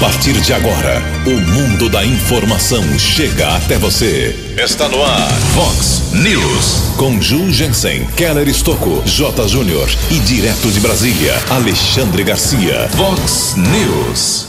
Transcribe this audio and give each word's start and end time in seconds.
partir 0.00 0.32
de 0.40 0.52
agora, 0.52 1.02
o 1.26 1.40
mundo 1.52 1.88
da 1.88 2.04
informação 2.04 2.82
chega 2.98 3.56
até 3.56 3.78
você. 3.78 4.54
Está 4.56 4.88
no 4.88 5.02
ar, 5.02 5.30
Fox 5.54 6.12
News. 6.12 6.94
Com 6.96 7.20
Ju 7.20 7.50
Jensen, 7.50 8.06
Keller 8.16 8.48
Estocco, 8.48 9.02
J. 9.06 9.48
Júnior 9.48 9.88
e 10.10 10.18
direto 10.20 10.70
de 10.70 10.80
Brasília, 10.80 11.40
Alexandre 11.50 12.24
Garcia. 12.24 12.88
Fox 12.96 13.54
News. 13.56 14.48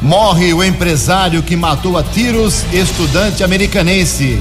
Morre 0.00 0.52
o 0.52 0.64
empresário 0.64 1.42
que 1.42 1.54
matou 1.54 1.96
a 1.96 2.02
tiros 2.02 2.64
estudante 2.72 3.44
americanense. 3.44 4.40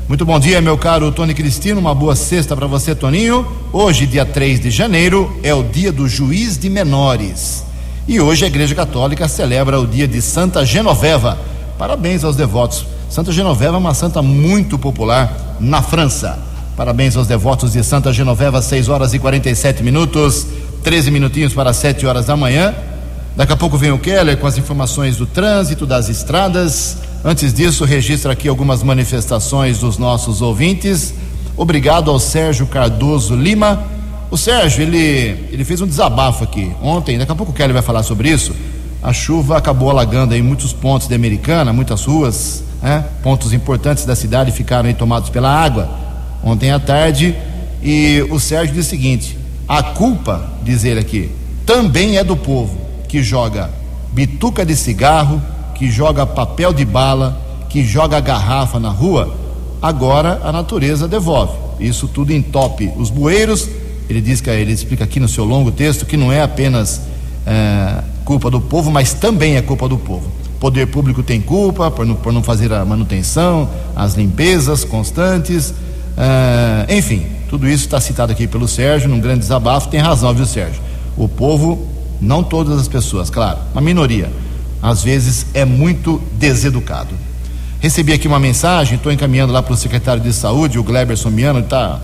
Muito 0.09 0.25
bom 0.27 0.39
dia, 0.39 0.61
meu 0.61 0.77
caro 0.77 1.11
Tony 1.13 1.33
Cristino. 1.33 1.81
Uma 1.81 1.95
boa 1.95 2.15
sexta 2.15 2.55
para 2.57 2.67
você, 2.67 2.95
Toninho. 2.95 3.47
Hoje, 3.73 4.07
dia 4.07 4.27
3 4.27 4.61
de 4.61 4.71
janeiro, 4.71 5.35
é 5.43 5.55
o 5.55 5.63
dia 5.63 5.91
do 5.91 6.07
juiz 6.09 6.59
de 6.59 6.69
menores. 6.69 7.65
E 8.07 8.21
hoje 8.21 8.45
a 8.45 8.49
Igreja 8.49 8.75
Católica 8.75 9.27
celebra 9.29 9.81
o 9.81 9.87
dia 9.87 10.07
de 10.09 10.21
Santa 10.21 10.67
Genoveva. 10.67 11.39
Parabéns 11.79 12.25
aos 12.25 12.37
devotos. 12.37 12.85
Santa 13.09 13.33
Genoveva 13.33 13.77
é 13.77 13.79
uma 13.79 13.95
santa 13.95 14.21
muito 14.21 14.79
popular 14.79 15.57
na 15.61 15.81
França. 15.83 16.39
Parabéns 16.77 17.17
aos 17.17 17.27
devotos 17.27 17.73
de 17.73 17.85
Santa 17.85 18.13
Genoveva, 18.13 18.61
6 18.61 18.89
horas 18.89 19.15
e 19.15 19.19
47 19.19 19.83
minutos, 19.83 20.47
13 20.83 21.11
minutinhos 21.11 21.53
para 21.53 21.73
7 21.73 22.07
horas 22.07 22.27
da 22.27 22.37
manhã. 22.37 22.75
Daqui 23.35 23.53
a 23.53 23.57
pouco 23.57 23.79
vem 23.79 23.91
o 23.91 23.99
Keller 23.99 24.37
com 24.37 24.47
as 24.47 24.59
informações 24.59 25.17
do 25.17 25.25
trânsito, 25.25 25.87
das 25.87 26.11
estradas. 26.11 26.99
Antes 27.25 27.55
disso, 27.55 27.83
registra 27.87 28.35
aqui 28.35 28.47
algumas 28.47 28.83
manifestações 28.83 29.79
dos 29.79 29.97
nossos 29.97 30.43
ouvintes. 30.43 31.15
Obrigado 31.57 32.11
ao 32.11 32.19
Sérgio 32.19 32.67
Cardoso 32.67 33.35
Lima. 33.35 33.85
O 34.31 34.37
Sérgio, 34.37 34.83
ele, 34.83 35.49
ele 35.51 35.65
fez 35.65 35.81
um 35.81 35.87
desabafo 35.87 36.45
aqui 36.45 36.73
ontem, 36.83 37.17
daqui 37.17 37.33
a 37.33 37.35
pouco 37.35 37.53
o 37.53 37.55
Keller 37.55 37.73
vai 37.73 37.83
falar 37.83 38.03
sobre 38.03 38.29
isso. 38.29 38.55
A 39.03 39.15
chuva 39.15 39.57
acabou 39.57 39.89
alagando 39.89 40.35
aí 40.35 40.43
muitos 40.43 40.75
pontos 40.75 41.09
de 41.09 41.15
Americana, 41.15 41.73
muitas 41.73 42.05
ruas, 42.05 42.63
né? 42.83 43.03
pontos 43.23 43.55
importantes 43.55 44.05
da 44.05 44.15
cidade 44.15 44.53
ficaram 44.53 44.93
tomados 44.93 45.31
pela 45.31 45.51
água 45.51 45.89
ontem 46.45 46.71
à 46.71 46.79
tarde. 46.79 47.35
E 47.83 48.27
o 48.31 48.39
Sérgio 48.39 48.75
diz 48.75 48.87
o 48.87 48.91
seguinte: 48.91 49.39
a 49.67 49.83
culpa, 49.83 50.51
diz 50.63 50.85
ele 50.85 51.01
aqui, 51.01 51.31
também 51.65 52.19
é 52.19 52.25
do 52.25 52.37
povo 52.37 52.82
que 53.13 53.23
joga 53.23 53.69
bituca 54.11 54.65
de 54.65 54.75
cigarro, 54.75 55.39
que 55.75 55.91
joga 55.91 56.25
papel 56.25 56.73
de 56.73 56.83
bala, 56.83 57.39
que 57.69 57.85
joga 57.85 58.19
garrafa 58.21 58.81
na 58.81 58.89
rua. 58.89 59.37
Agora 59.83 60.41
a 60.43 60.51
natureza 60.51 61.07
devolve. 61.07 61.53
Isso 61.79 62.09
tudo 62.09 62.33
entope 62.33 62.91
os 62.97 63.11
bueiros. 63.11 63.69
Ele 64.09 64.23
diz 64.23 64.41
que 64.41 64.49
ele 64.49 64.73
explica 64.73 65.05
aqui 65.05 65.21
no 65.21 65.29
seu 65.29 65.45
longo 65.45 65.71
texto 65.71 66.07
que 66.07 66.17
não 66.17 66.33
é 66.33 66.41
apenas 66.41 67.03
é, 67.47 68.03
culpa 68.25 68.51
do 68.51 68.63
povo, 68.63 68.91
mas 68.91 69.13
também 69.13 69.57
é 69.57 69.61
culpa 69.61 69.87
do 69.87 69.99
povo. 69.99 70.33
Poder 70.59 70.87
público 70.87 71.23
tem 71.23 71.39
culpa 71.39 71.91
por 71.91 72.07
não, 72.07 72.15
por 72.15 72.33
não 72.33 72.43
fazer 72.43 72.73
a 72.73 72.83
manutenção, 72.83 73.69
as 73.95 74.15
limpezas 74.15 74.85
constantes, 74.85 75.75
é, 76.17 76.97
enfim, 76.97 77.27
tudo 77.51 77.69
isso 77.69 77.85
está 77.85 78.01
citado 78.01 78.33
aqui 78.33 78.47
pelo 78.47 78.67
Sérgio 78.67 79.11
num 79.11 79.21
grande 79.21 79.41
desabafo. 79.41 79.89
Tem 79.89 80.01
razão, 80.01 80.33
viu, 80.33 80.47
Sérgio? 80.47 80.81
O 81.15 81.29
povo, 81.29 81.92
não 82.23 82.43
todas 82.43 82.79
as 82.79 82.87
pessoas, 82.87 83.29
claro, 83.29 83.59
uma 83.73 83.81
minoria, 83.81 84.31
às 84.81 85.03
vezes 85.03 85.47
é 85.53 85.65
muito 85.65 86.23
deseducado. 86.39 87.15
Recebi 87.81 88.13
aqui 88.13 88.29
uma 88.29 88.39
mensagem, 88.39 88.95
estou 88.95 89.11
encaminhando 89.11 89.53
lá 89.53 89.61
para 89.61 89.75
o 89.75 89.77
secretário 89.77 90.23
de 90.23 90.33
saúde, 90.33 90.79
o 90.79 90.85
Gleberson 90.85 91.31
Miano, 91.31 91.59
está 91.59 92.01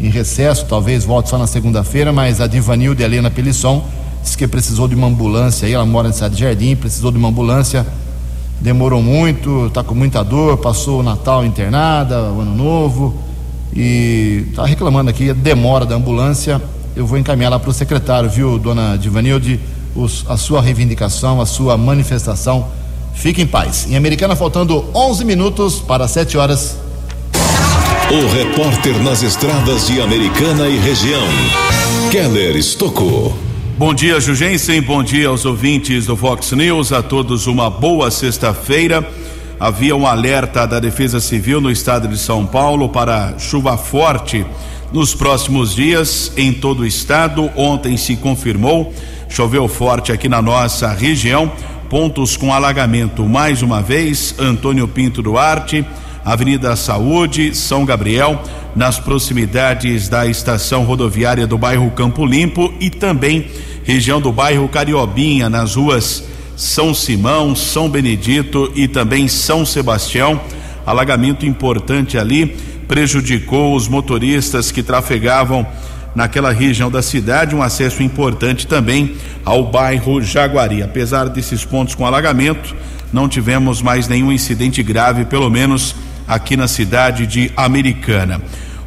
em 0.00 0.08
recesso, 0.08 0.64
talvez 0.66 1.04
volte 1.04 1.28
só 1.28 1.36
na 1.36 1.48
segunda-feira, 1.48 2.12
mas 2.12 2.40
a 2.40 2.46
Divanilde 2.46 3.02
Helena 3.02 3.30
Pelisson 3.30 3.84
disse 4.22 4.38
que 4.38 4.46
precisou 4.46 4.86
de 4.86 4.94
uma 4.94 5.08
ambulância 5.08 5.66
aí, 5.66 5.74
ela 5.74 5.84
mora 5.84 6.08
em 6.08 6.12
Cidade 6.12 6.36
de 6.36 6.42
Jardim, 6.42 6.76
precisou 6.76 7.10
de 7.10 7.18
uma 7.18 7.28
ambulância, 7.28 7.84
demorou 8.60 9.02
muito, 9.02 9.66
está 9.66 9.82
com 9.82 9.94
muita 9.94 10.22
dor, 10.22 10.58
passou 10.58 11.00
o 11.00 11.02
Natal 11.02 11.44
internada, 11.44 12.30
o 12.30 12.40
Ano 12.40 12.54
Novo, 12.54 13.16
e 13.74 14.46
está 14.50 14.64
reclamando 14.64 15.10
aqui 15.10 15.30
a 15.30 15.34
demora 15.34 15.84
da 15.84 15.96
ambulância. 15.96 16.62
Eu 16.98 17.06
vou 17.06 17.16
encaminhar 17.16 17.48
lá 17.48 17.60
para 17.60 17.70
o 17.70 17.72
secretário, 17.72 18.28
viu, 18.28 18.58
dona 18.58 18.96
Divanilde, 18.98 19.60
os, 19.94 20.24
a 20.28 20.36
sua 20.36 20.60
reivindicação, 20.60 21.40
a 21.40 21.46
sua 21.46 21.76
manifestação. 21.76 22.66
Fique 23.14 23.40
em 23.40 23.46
paz. 23.46 23.86
Em 23.88 23.94
Americana, 23.94 24.34
faltando 24.34 24.84
11 24.92 25.24
minutos 25.24 25.78
para 25.78 26.08
7 26.08 26.36
horas. 26.36 26.76
O 28.10 28.34
repórter 28.34 29.00
nas 29.00 29.22
estradas 29.22 29.86
de 29.86 30.00
Americana 30.00 30.66
e 30.66 30.76
região, 30.76 31.22
Keller 32.10 32.56
Estocou. 32.56 33.32
Bom 33.78 33.94
dia, 33.94 34.18
Jugensen. 34.18 34.82
Bom 34.82 35.00
dia 35.00 35.28
aos 35.28 35.44
ouvintes 35.44 36.06
do 36.06 36.16
Fox 36.16 36.50
News. 36.50 36.90
A 36.90 37.00
todos 37.00 37.46
uma 37.46 37.70
boa 37.70 38.10
sexta-feira. 38.10 39.08
Havia 39.60 39.94
um 39.94 40.04
alerta 40.04 40.66
da 40.66 40.80
Defesa 40.80 41.20
Civil 41.20 41.60
no 41.60 41.70
estado 41.70 42.08
de 42.08 42.18
São 42.18 42.44
Paulo 42.44 42.88
para 42.88 43.38
chuva 43.38 43.76
forte 43.76 44.44
nos 44.92 45.14
próximos 45.14 45.74
dias 45.74 46.32
em 46.36 46.52
todo 46.52 46.80
o 46.80 46.86
estado. 46.86 47.50
Ontem 47.56 47.96
se 47.96 48.16
confirmou, 48.16 48.92
choveu 49.28 49.68
forte 49.68 50.12
aqui 50.12 50.28
na 50.28 50.40
nossa 50.40 50.92
região. 50.92 51.50
Pontos 51.88 52.36
com 52.36 52.52
alagamento 52.52 53.24
mais 53.24 53.62
uma 53.62 53.80
vez: 53.80 54.34
Antônio 54.38 54.86
Pinto 54.86 55.22
Duarte, 55.22 55.84
Avenida 56.24 56.76
Saúde, 56.76 57.54
São 57.54 57.84
Gabriel, 57.84 58.42
nas 58.76 58.98
proximidades 58.98 60.08
da 60.08 60.26
estação 60.26 60.84
rodoviária 60.84 61.46
do 61.46 61.56
bairro 61.56 61.90
Campo 61.90 62.26
Limpo 62.26 62.72
e 62.78 62.90
também 62.90 63.46
região 63.84 64.20
do 64.20 64.30
bairro 64.30 64.68
Cariobinha, 64.68 65.48
nas 65.48 65.76
ruas 65.76 66.24
São 66.56 66.92
Simão, 66.92 67.56
São 67.56 67.88
Benedito 67.88 68.70
e 68.74 68.86
também 68.86 69.28
São 69.28 69.64
Sebastião. 69.64 70.40
Alagamento 70.84 71.44
importante 71.44 72.16
ali 72.16 72.56
prejudicou 72.88 73.76
os 73.76 73.86
motoristas 73.86 74.72
que 74.72 74.82
trafegavam 74.82 75.64
naquela 76.14 76.50
região 76.50 76.90
da 76.90 77.02
cidade, 77.02 77.54
um 77.54 77.62
acesso 77.62 78.02
importante 78.02 78.66
também 78.66 79.14
ao 79.44 79.70
bairro 79.70 80.20
Jaguari. 80.22 80.82
Apesar 80.82 81.28
desses 81.28 81.64
pontos 81.64 81.94
com 81.94 82.06
alagamento, 82.06 82.74
não 83.12 83.28
tivemos 83.28 83.80
mais 83.82 84.08
nenhum 84.08 84.32
incidente 84.32 84.82
grave, 84.82 85.26
pelo 85.26 85.50
menos 85.50 85.94
aqui 86.26 86.56
na 86.56 86.66
cidade 86.66 87.26
de 87.26 87.52
Americana. 87.56 88.40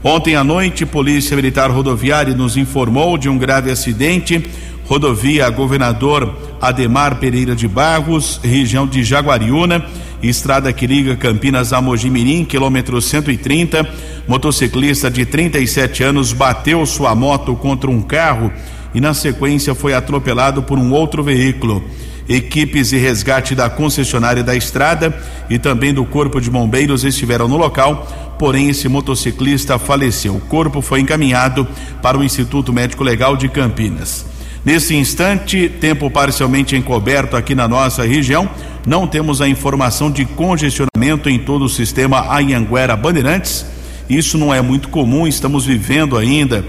Ontem 0.03 0.35
à 0.35 0.43
noite, 0.43 0.85
Polícia 0.85 1.35
Militar 1.35 1.69
Rodoviária 1.69 2.35
nos 2.35 2.57
informou 2.57 3.17
de 3.17 3.29
um 3.29 3.37
grave 3.37 3.69
acidente, 3.69 4.43
rodovia 4.85 5.49
Governador 5.49 6.50
Ademar 6.61 7.15
Pereira 7.15 7.55
de 7.55 7.67
Barros, 7.67 8.39
região 8.43 8.85
de 8.85 9.03
Jaguariúna, 9.03 9.83
estrada 10.21 10.71
que 10.71 10.85
liga 10.85 11.15
Campinas 11.15 11.73
a 11.73 11.81
Mojimirim, 11.81 12.45
quilômetro 12.45 13.01
130. 13.01 13.87
Motociclista 14.27 15.09
de 15.09 15.25
37 15.25 16.03
anos 16.03 16.31
bateu 16.31 16.85
sua 16.85 17.15
moto 17.15 17.55
contra 17.55 17.89
um 17.89 18.01
carro 18.01 18.51
e, 18.93 19.01
na 19.01 19.13
sequência, 19.13 19.73
foi 19.73 19.95
atropelado 19.95 20.61
por 20.61 20.77
um 20.77 20.91
outro 20.91 21.23
veículo. 21.23 21.83
Equipes 22.29 22.89
de 22.89 22.97
resgate 22.97 23.55
da 23.55 23.67
concessionária 23.67 24.43
da 24.43 24.55
estrada 24.55 25.19
e 25.49 25.57
também 25.57 25.91
do 25.91 26.05
Corpo 26.05 26.39
de 26.39 26.51
Bombeiros 26.51 27.03
estiveram 27.03 27.47
no 27.47 27.57
local, 27.57 28.07
porém 28.37 28.69
esse 28.69 28.87
motociclista 28.87 29.79
faleceu. 29.79 30.35
O 30.35 30.41
corpo 30.41 30.79
foi 30.79 30.99
encaminhado 30.99 31.67
para 32.03 32.17
o 32.17 32.23
Instituto 32.23 32.71
Médico 32.71 33.03
Legal 33.03 33.35
de 33.35 33.49
Campinas. 33.49 34.30
Nesse 34.63 34.95
instante, 34.95 35.67
tempo 35.67 36.07
parcialmente 36.11 36.75
encoberto 36.75 37.35
aqui 37.35 37.55
na 37.55 37.67
nossa 37.67 38.05
região, 38.05 38.47
não 38.85 39.07
temos 39.07 39.41
a 39.41 39.47
informação 39.47 40.11
de 40.11 40.23
congestionamento 40.23 41.27
em 41.29 41.39
todo 41.39 41.65
o 41.65 41.69
sistema 41.69 42.31
Anhanguera 42.31 42.95
Bandeirantes. 42.95 43.65
Isso 44.07 44.37
não 44.37 44.53
é 44.53 44.61
muito 44.61 44.89
comum, 44.89 45.25
estamos 45.25 45.65
vivendo 45.65 46.15
ainda, 46.15 46.63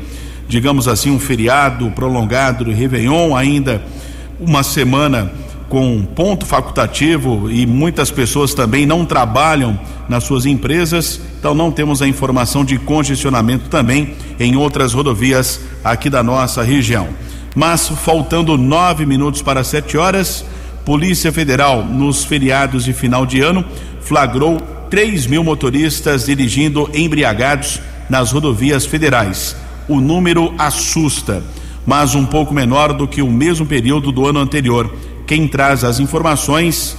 digamos 0.49 0.89
assim, 0.89 1.11
um 1.11 1.19
feriado 1.19 1.91
prolongado 1.91 2.65
do 2.65 2.73
Réveillon, 2.73 3.37
ainda 3.37 3.85
uma 4.41 4.63
semana 4.63 5.31
com 5.69 6.03
ponto 6.03 6.47
facultativo 6.47 7.51
e 7.51 7.67
muitas 7.67 8.11
pessoas 8.11 8.55
também 8.55 8.87
não 8.87 9.05
trabalham 9.05 9.79
nas 10.09 10.25
suas 10.25 10.47
empresas, 10.47 11.21
então 11.39 11.55
não 11.55 11.71
temos 11.71 12.01
a 12.01 12.09
informação 12.09 12.65
de 12.65 12.79
congestionamento 12.79 13.69
também 13.69 14.15
em 14.41 14.57
outras 14.57 14.95
rodovias 14.95 15.61
aqui 15.85 16.09
da 16.09 16.23
nossa 16.23 16.63
região. 16.63 17.09
Mas 17.55 17.89
faltando 17.89 18.57
nove 18.57 19.05
minutos 19.05 19.43
para 19.43 19.63
sete 19.63 19.97
horas, 19.97 20.45
Polícia 20.85 21.31
Federal, 21.31 21.85
nos 21.85 22.25
feriados 22.25 22.85
de 22.85 22.93
final 22.93 23.27
de 23.27 23.41
ano, 23.41 23.65
flagrou 24.01 24.59
3 24.91 25.27
mil 25.27 25.45
motoristas 25.45 26.27
dirigindo 26.27 26.91
embriagados 26.95 27.81
nas 28.09 28.33
rodovias 28.33 28.85
federais. 28.87 29.55
O 29.89 30.01
número 30.01 30.55
assusta, 30.59 31.43
mas 31.87 32.15
um 32.15 32.25
pouco 32.25 32.55
menor 32.55 32.93
do 32.93 33.07
que 33.07 33.23
o 33.23 33.31
mesmo 33.31 33.67
período 33.67 34.11
do 34.11 34.27
ano 34.27 34.41
anterior. 34.41 34.93
Quem 35.27 35.47
traz 35.47 35.85
as 35.85 36.01
informações 36.01 36.97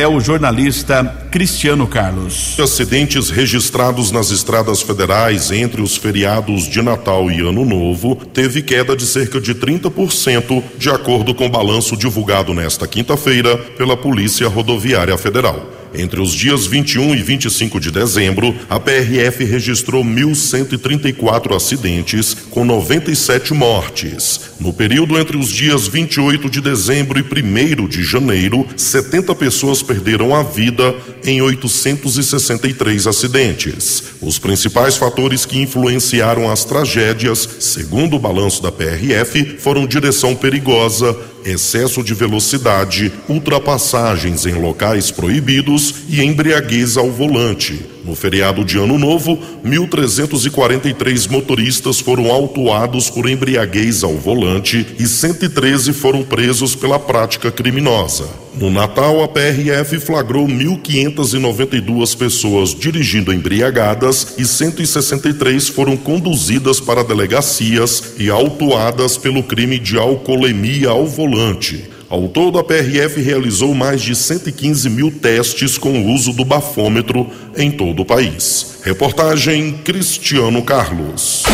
é 0.00 0.08
o 0.08 0.18
jornalista 0.18 1.04
Cristiano 1.30 1.86
Carlos. 1.86 2.58
Acidentes 2.58 3.28
registrados 3.28 4.10
nas 4.10 4.30
estradas 4.30 4.80
federais 4.80 5.50
entre 5.50 5.82
os 5.82 5.94
feriados 5.94 6.66
de 6.66 6.80
Natal 6.80 7.30
e 7.30 7.40
Ano 7.40 7.66
Novo 7.66 8.16
teve 8.16 8.62
queda 8.62 8.96
de 8.96 9.04
cerca 9.04 9.38
de 9.38 9.54
30%, 9.54 10.62
de 10.78 10.88
acordo 10.88 11.34
com 11.34 11.44
o 11.44 11.50
balanço 11.50 11.98
divulgado 11.98 12.54
nesta 12.54 12.88
quinta-feira 12.88 13.58
pela 13.58 13.94
Polícia 13.94 14.48
Rodoviária 14.48 15.18
Federal. 15.18 15.79
Entre 15.94 16.20
os 16.20 16.32
dias 16.32 16.66
21 16.66 17.14
e 17.14 17.22
25 17.22 17.80
de 17.80 17.90
dezembro, 17.90 18.54
a 18.68 18.78
PRF 18.78 19.44
registrou 19.44 20.04
1.134 20.04 21.54
acidentes, 21.54 22.36
com 22.50 22.64
97 22.64 23.52
mortes. 23.52 24.40
No 24.60 24.72
período 24.72 25.18
entre 25.18 25.36
os 25.36 25.48
dias 25.48 25.88
28 25.88 26.48
de 26.48 26.60
dezembro 26.60 27.18
e 27.18 27.22
1 27.22 27.88
de 27.88 28.02
janeiro, 28.02 28.66
70 28.76 29.34
pessoas 29.34 29.82
perderam 29.82 30.34
a 30.34 30.42
vida 30.42 30.94
em 31.24 31.42
863 31.42 33.06
acidentes. 33.06 34.04
Os 34.20 34.38
principais 34.38 34.96
fatores 34.96 35.44
que 35.44 35.58
influenciaram 35.58 36.50
as 36.50 36.64
tragédias, 36.64 37.48
segundo 37.58 38.16
o 38.16 38.18
balanço 38.18 38.62
da 38.62 38.70
PRF, 38.70 39.56
foram 39.58 39.86
direção 39.86 40.34
perigosa, 40.34 41.16
excesso 41.44 42.02
de 42.02 42.14
velocidade, 42.14 43.12
ultrapassagens 43.28 44.46
em 44.46 44.54
locais 44.54 45.10
proibidos 45.10 45.94
e 46.08 46.22
embriaguez 46.22 46.96
ao 46.96 47.10
volante. 47.10 47.84
No 48.10 48.16
feriado 48.16 48.64
de 48.64 48.76
Ano 48.76 48.98
Novo, 48.98 49.38
1.343 49.64 51.30
motoristas 51.30 52.00
foram 52.00 52.28
autuados 52.28 53.08
por 53.08 53.30
embriaguez 53.30 54.02
ao 54.02 54.16
volante 54.16 54.84
e 54.98 55.06
113 55.06 55.92
foram 55.92 56.24
presos 56.24 56.74
pela 56.74 56.98
prática 56.98 57.52
criminosa. 57.52 58.28
No 58.58 58.68
Natal, 58.68 59.22
a 59.22 59.28
PRF 59.28 60.00
flagrou 60.00 60.44
1.592 60.48 62.16
pessoas 62.16 62.74
dirigindo 62.74 63.32
embriagadas 63.32 64.34
e 64.36 64.44
163 64.44 65.68
foram 65.68 65.96
conduzidas 65.96 66.80
para 66.80 67.04
delegacias 67.04 68.14
e 68.18 68.28
autuadas 68.28 69.16
pelo 69.16 69.44
crime 69.44 69.78
de 69.78 69.96
alcoolemia 69.96 70.88
ao 70.88 71.06
volante. 71.06 71.99
Ao 72.10 72.28
todo, 72.28 72.58
a 72.58 72.64
PRF 72.64 73.22
realizou 73.22 73.72
mais 73.72 74.02
de 74.02 74.14
115 74.16 74.90
mil 74.90 75.12
testes 75.12 75.78
com 75.78 75.90
o 75.90 76.12
uso 76.12 76.32
do 76.32 76.44
bafômetro 76.44 77.28
em 77.56 77.70
todo 77.70 78.02
o 78.02 78.04
país. 78.04 78.80
Reportagem 78.82 79.74
Cristiano 79.84 80.60
Carlos. 80.60 81.44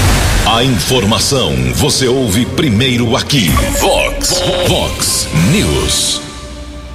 A 0.46 0.64
informação 0.64 1.52
você 1.74 2.08
ouve 2.08 2.46
primeiro 2.46 3.14
aqui. 3.14 3.50
Vox, 3.78 4.42
Vox 4.66 5.28
News. 5.52 6.22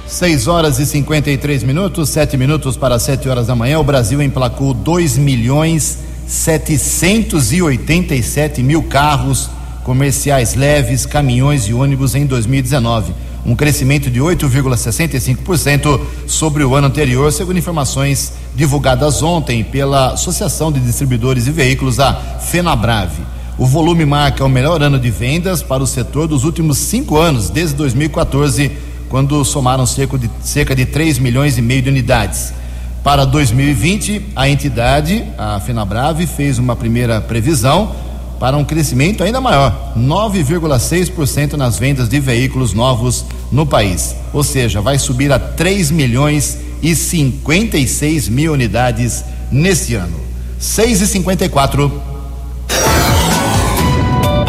6 0.08 0.48
horas 0.48 0.80
e 0.80 0.86
53 0.86 1.62
minutos, 1.62 2.08
7 2.08 2.36
minutos 2.36 2.76
para 2.76 2.98
7 2.98 3.28
horas 3.28 3.46
da 3.46 3.54
manhã. 3.54 3.78
O 3.78 3.84
Brasil 3.84 4.20
emplacou 4.20 4.74
2 4.74 5.18
milhões 5.18 5.98
787 6.26 8.60
mil 8.60 8.82
carros 8.82 9.48
comerciais 9.84 10.56
leves, 10.56 11.06
caminhões 11.06 11.68
e 11.68 11.72
ônibus 11.72 12.16
em 12.16 12.26
2019 12.26 13.30
um 13.44 13.56
crescimento 13.56 14.10
de 14.10 14.20
8,65% 14.20 16.00
sobre 16.26 16.62
o 16.64 16.74
ano 16.74 16.86
anterior, 16.86 17.32
segundo 17.32 17.58
informações 17.58 18.32
divulgadas 18.54 19.22
ontem 19.22 19.64
pela 19.64 20.12
Associação 20.12 20.70
de 20.70 20.80
Distribuidores 20.80 21.44
de 21.44 21.50
Veículos, 21.50 21.98
a 21.98 22.14
FenaBrave. 22.14 23.22
O 23.58 23.66
volume 23.66 24.04
marca 24.04 24.44
o 24.44 24.48
melhor 24.48 24.82
ano 24.82 24.98
de 24.98 25.10
vendas 25.10 25.62
para 25.62 25.82
o 25.82 25.86
setor 25.86 26.26
dos 26.26 26.44
últimos 26.44 26.78
cinco 26.78 27.18
anos, 27.18 27.50
desde 27.50 27.74
2014, 27.76 28.70
quando 29.08 29.44
somaram 29.44 29.84
cerca 29.86 30.16
de, 30.16 30.30
cerca 30.42 30.74
de 30.74 30.86
3 30.86 31.18
milhões 31.18 31.58
e 31.58 31.62
meio 31.62 31.82
de 31.82 31.90
unidades. 31.90 32.54
Para 33.02 33.24
2020, 33.24 34.30
a 34.36 34.48
entidade, 34.48 35.24
a 35.36 35.58
FenaBrave, 35.58 36.26
fez 36.26 36.58
uma 36.58 36.76
primeira 36.76 37.20
previsão 37.20 37.94
para 38.42 38.56
um 38.56 38.64
crescimento 38.64 39.22
ainda 39.22 39.40
maior, 39.40 39.92
9,6% 39.96 41.52
nas 41.52 41.78
vendas 41.78 42.08
de 42.08 42.18
veículos 42.18 42.72
novos 42.72 43.24
no 43.52 43.64
país. 43.64 44.16
Ou 44.32 44.42
seja, 44.42 44.80
vai 44.80 44.98
subir 44.98 45.30
a 45.30 45.38
3 45.38 45.92
milhões 45.92 46.58
e 46.82 46.92
56 46.92 48.28
mil 48.28 48.52
unidades 48.52 49.24
neste 49.48 49.94
ano. 49.94 50.18
6 50.58 51.02
e 51.02 51.06
54. 51.06 52.02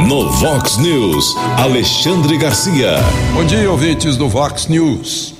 No 0.07 0.27
Vox 0.31 0.77
News, 0.79 1.35
Alexandre 1.59 2.35
Garcia. 2.39 2.95
Bom 3.35 3.45
dia, 3.45 3.69
ouvintes 3.69 4.17
do 4.17 4.27
Vox 4.27 4.65
News. 4.65 5.35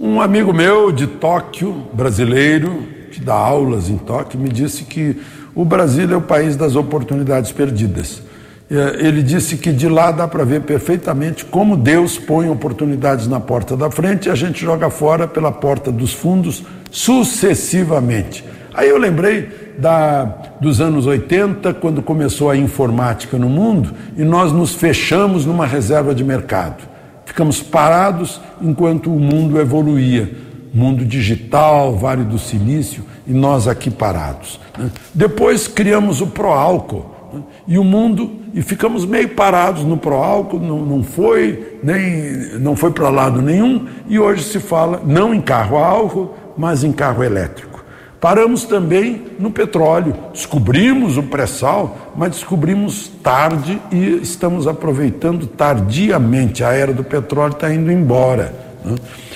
Um 0.00 0.18
amigo 0.18 0.54
meu 0.54 0.90
de 0.90 1.06
Tóquio, 1.06 1.88
brasileiro, 1.92 2.88
que 3.12 3.20
dá 3.20 3.34
aulas 3.34 3.90
em 3.90 3.98
Tóquio, 3.98 4.40
me 4.40 4.48
disse 4.48 4.84
que 4.84 5.20
o 5.54 5.64
Brasil 5.64 6.10
é 6.10 6.16
o 6.16 6.20
país 6.20 6.56
das 6.56 6.76
oportunidades 6.76 7.52
perdidas. 7.52 8.22
É, 8.70 9.06
ele 9.06 9.22
disse 9.22 9.56
que 9.56 9.70
de 9.70 9.88
lá 9.88 10.10
dá 10.10 10.26
para 10.26 10.44
ver 10.44 10.62
perfeitamente 10.62 11.44
como 11.44 11.76
Deus 11.76 12.18
põe 12.18 12.48
oportunidades 12.48 13.26
na 13.26 13.38
porta 13.38 13.76
da 13.76 13.90
frente 13.90 14.26
e 14.26 14.30
a 14.30 14.34
gente 14.34 14.60
joga 14.60 14.88
fora 14.88 15.28
pela 15.28 15.52
porta 15.52 15.92
dos 15.92 16.14
fundos 16.14 16.64
sucessivamente. 16.90 18.44
Aí 18.72 18.88
eu 18.88 18.96
lembrei 18.96 19.74
da, 19.78 20.24
dos 20.60 20.80
anos 20.80 21.06
80, 21.06 21.74
quando 21.74 22.00
começou 22.00 22.50
a 22.50 22.56
informática 22.56 23.36
no 23.36 23.48
mundo 23.48 23.92
e 24.16 24.24
nós 24.24 24.52
nos 24.52 24.74
fechamos 24.74 25.44
numa 25.44 25.66
reserva 25.66 26.14
de 26.14 26.24
mercado. 26.24 26.82
Ficamos 27.26 27.62
parados 27.62 28.40
enquanto 28.60 29.14
o 29.14 29.20
mundo 29.20 29.60
evoluía 29.60 30.30
mundo 30.72 31.04
digital, 31.04 31.96
Vale 31.96 32.24
do 32.24 32.38
Silício, 32.38 33.04
e 33.26 33.32
nós 33.32 33.68
aqui 33.68 33.90
parados. 33.90 34.58
Né? 34.76 34.90
Depois 35.14 35.68
criamos 35.68 36.20
o 36.20 36.26
Proálcool 36.26 37.30
né? 37.32 37.42
e 37.66 37.78
o 37.78 37.84
mundo 37.84 38.42
e 38.54 38.62
ficamos 38.62 39.04
meio 39.04 39.30
parados 39.30 39.82
no 39.82 39.96
Proálcool, 39.96 40.60
não, 40.60 40.84
não 40.84 41.02
foi 41.02 41.78
nem 41.82 42.58
não 42.58 42.76
foi 42.76 42.90
para 42.90 43.08
lado 43.08 43.40
nenhum 43.40 43.86
e 44.08 44.18
hoje 44.18 44.44
se 44.44 44.60
fala 44.60 45.02
não 45.04 45.34
em 45.34 45.40
carro 45.40 45.76
álcool, 45.78 46.34
mas 46.56 46.84
em 46.84 46.92
carro 46.92 47.22
elétrico. 47.22 47.72
Paramos 48.20 48.62
também 48.62 49.20
no 49.36 49.50
petróleo, 49.50 50.14
descobrimos 50.32 51.16
o 51.16 51.24
pré-sal, 51.24 52.12
mas 52.16 52.30
descobrimos 52.30 53.10
tarde 53.20 53.82
e 53.90 54.20
estamos 54.22 54.68
aproveitando 54.68 55.44
tardiamente. 55.48 56.62
A 56.62 56.72
era 56.72 56.92
do 56.92 57.02
petróleo 57.02 57.54
está 57.54 57.74
indo 57.74 57.90
embora 57.90 58.54
né? 58.84 58.94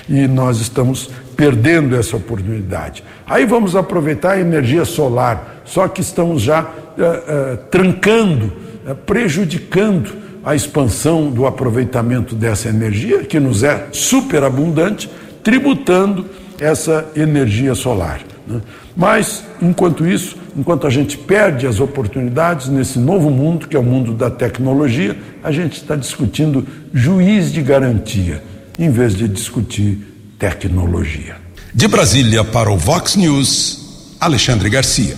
e 0.09 0.29
nós 0.29 0.61
estamos 0.61 1.11
perdendo 1.37 1.95
essa 1.95 2.17
oportunidade. 2.17 3.05
Aí 3.27 3.45
vamos 3.45 3.77
aproveitar 3.77 4.33
a 4.33 4.41
energia 4.41 4.85
solar, 4.85 5.61
só 5.65 5.87
que 5.87 6.01
estamos 6.01 6.43
já 6.43 6.63
uh, 6.63 6.65
uh, 6.65 7.57
trancando, 7.71 8.53
uh, 8.89 8.95
prejudicando 8.95 10.11
a 10.43 10.55
expansão 10.55 11.31
do 11.31 11.47
aproveitamento 11.47 12.35
dessa 12.35 12.69
energia, 12.69 13.25
que 13.25 13.39
nos 13.39 13.63
é 13.63 13.89
superabundante, 13.93 15.11
tributando 15.43 16.25
essa 16.59 17.07
energia 17.15 17.75
solar. 17.75 18.21
Né? 18.47 18.61
Mas, 18.97 19.45
enquanto 19.61 20.07
isso, 20.07 20.37
enquanto 20.57 20.87
a 20.87 20.91
gente 20.91 21.19
perde 21.19 21.67
as 21.67 21.81
oportunidades 21.81 22.69
nesse 22.69 22.99
novo 22.99 23.29
mundo, 23.29 23.69
que 23.69 23.77
é 23.77 23.79
o 23.79 23.83
mundo 23.83 24.15
da 24.15 24.31
tecnologia, 24.31 25.17
a 25.43 25.53
gente 25.53 25.77
está 25.77 25.97
discutindo 25.97 26.67
juiz 26.95 27.53
de 27.53 27.61
garantia, 27.61 28.43
em 28.79 28.89
vez 28.89 29.15
de 29.15 29.29
discutir 29.29 30.16
tecnologia. 30.39 31.37
De 31.73 31.89
Brasília 31.89 32.45
para 32.45 32.71
o 32.71 32.77
Vox 32.77 33.17
News, 33.17 34.15
Alexandre 34.21 34.69
Garcia. 34.69 35.17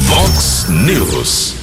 Vox 0.00 0.66
News. 0.68 1.54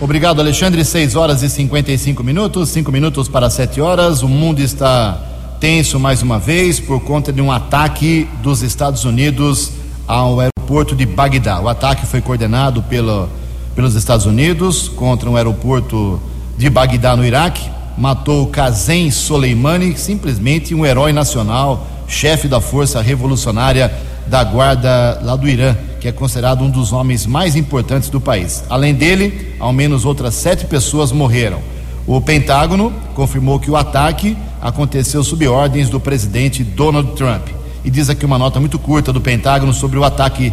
Obrigado, 0.00 0.40
Alexandre. 0.40 0.84
6 0.84 1.16
horas 1.16 1.42
e 1.42 1.48
55 1.48 2.22
minutos, 2.22 2.68
5 2.68 2.92
minutos 2.92 3.28
para 3.28 3.50
7 3.50 3.80
horas. 3.80 4.22
O 4.22 4.28
mundo 4.28 4.60
está 4.60 5.20
tenso 5.60 5.98
mais 5.98 6.22
uma 6.22 6.38
vez 6.38 6.78
por 6.78 7.00
conta 7.00 7.32
de 7.32 7.40
um 7.40 7.50
ataque 7.50 8.28
dos 8.42 8.62
Estados 8.62 9.04
Unidos 9.04 9.72
ao 10.06 10.38
aeroporto 10.38 10.94
de 10.94 11.06
Bagdá. 11.06 11.60
O 11.60 11.68
ataque 11.68 12.06
foi 12.06 12.20
coordenado 12.20 12.82
pelo, 12.84 13.28
pelos 13.74 13.94
Estados 13.94 14.26
Unidos 14.26 14.88
contra 14.88 15.28
um 15.28 15.36
aeroporto 15.36 16.20
de 16.56 16.70
Bagdá, 16.70 17.16
no 17.16 17.24
Iraque. 17.24 17.70
Matou 17.98 18.48
Qasem 18.48 19.10
Soleimani, 19.10 19.96
simplesmente 19.96 20.74
um 20.74 20.84
herói 20.84 21.14
nacional, 21.14 21.95
chefe 22.08 22.48
da 22.48 22.60
força 22.60 23.00
revolucionária 23.00 23.92
da 24.26 24.42
guarda 24.42 25.20
lá 25.22 25.36
do 25.36 25.48
Irã, 25.48 25.76
que 26.00 26.08
é 26.08 26.12
considerado 26.12 26.62
um 26.62 26.70
dos 26.70 26.92
homens 26.92 27.26
mais 27.26 27.56
importantes 27.56 28.08
do 28.08 28.20
país. 28.20 28.64
Além 28.68 28.94
dele, 28.94 29.54
ao 29.58 29.72
menos 29.72 30.04
outras 30.04 30.34
sete 30.34 30.66
pessoas 30.66 31.12
morreram. 31.12 31.60
O 32.06 32.20
Pentágono 32.20 32.92
confirmou 33.14 33.58
que 33.58 33.70
o 33.70 33.76
ataque 33.76 34.36
aconteceu 34.60 35.22
sob 35.24 35.46
ordens 35.46 35.88
do 35.88 36.00
presidente 36.00 36.62
Donald 36.62 37.12
Trump 37.12 37.48
e 37.84 37.90
diz 37.90 38.10
aqui 38.10 38.24
uma 38.24 38.38
nota 38.38 38.58
muito 38.58 38.78
curta 38.78 39.12
do 39.12 39.20
Pentágono 39.20 39.72
sobre 39.72 39.98
o 39.98 40.04
ataque 40.04 40.52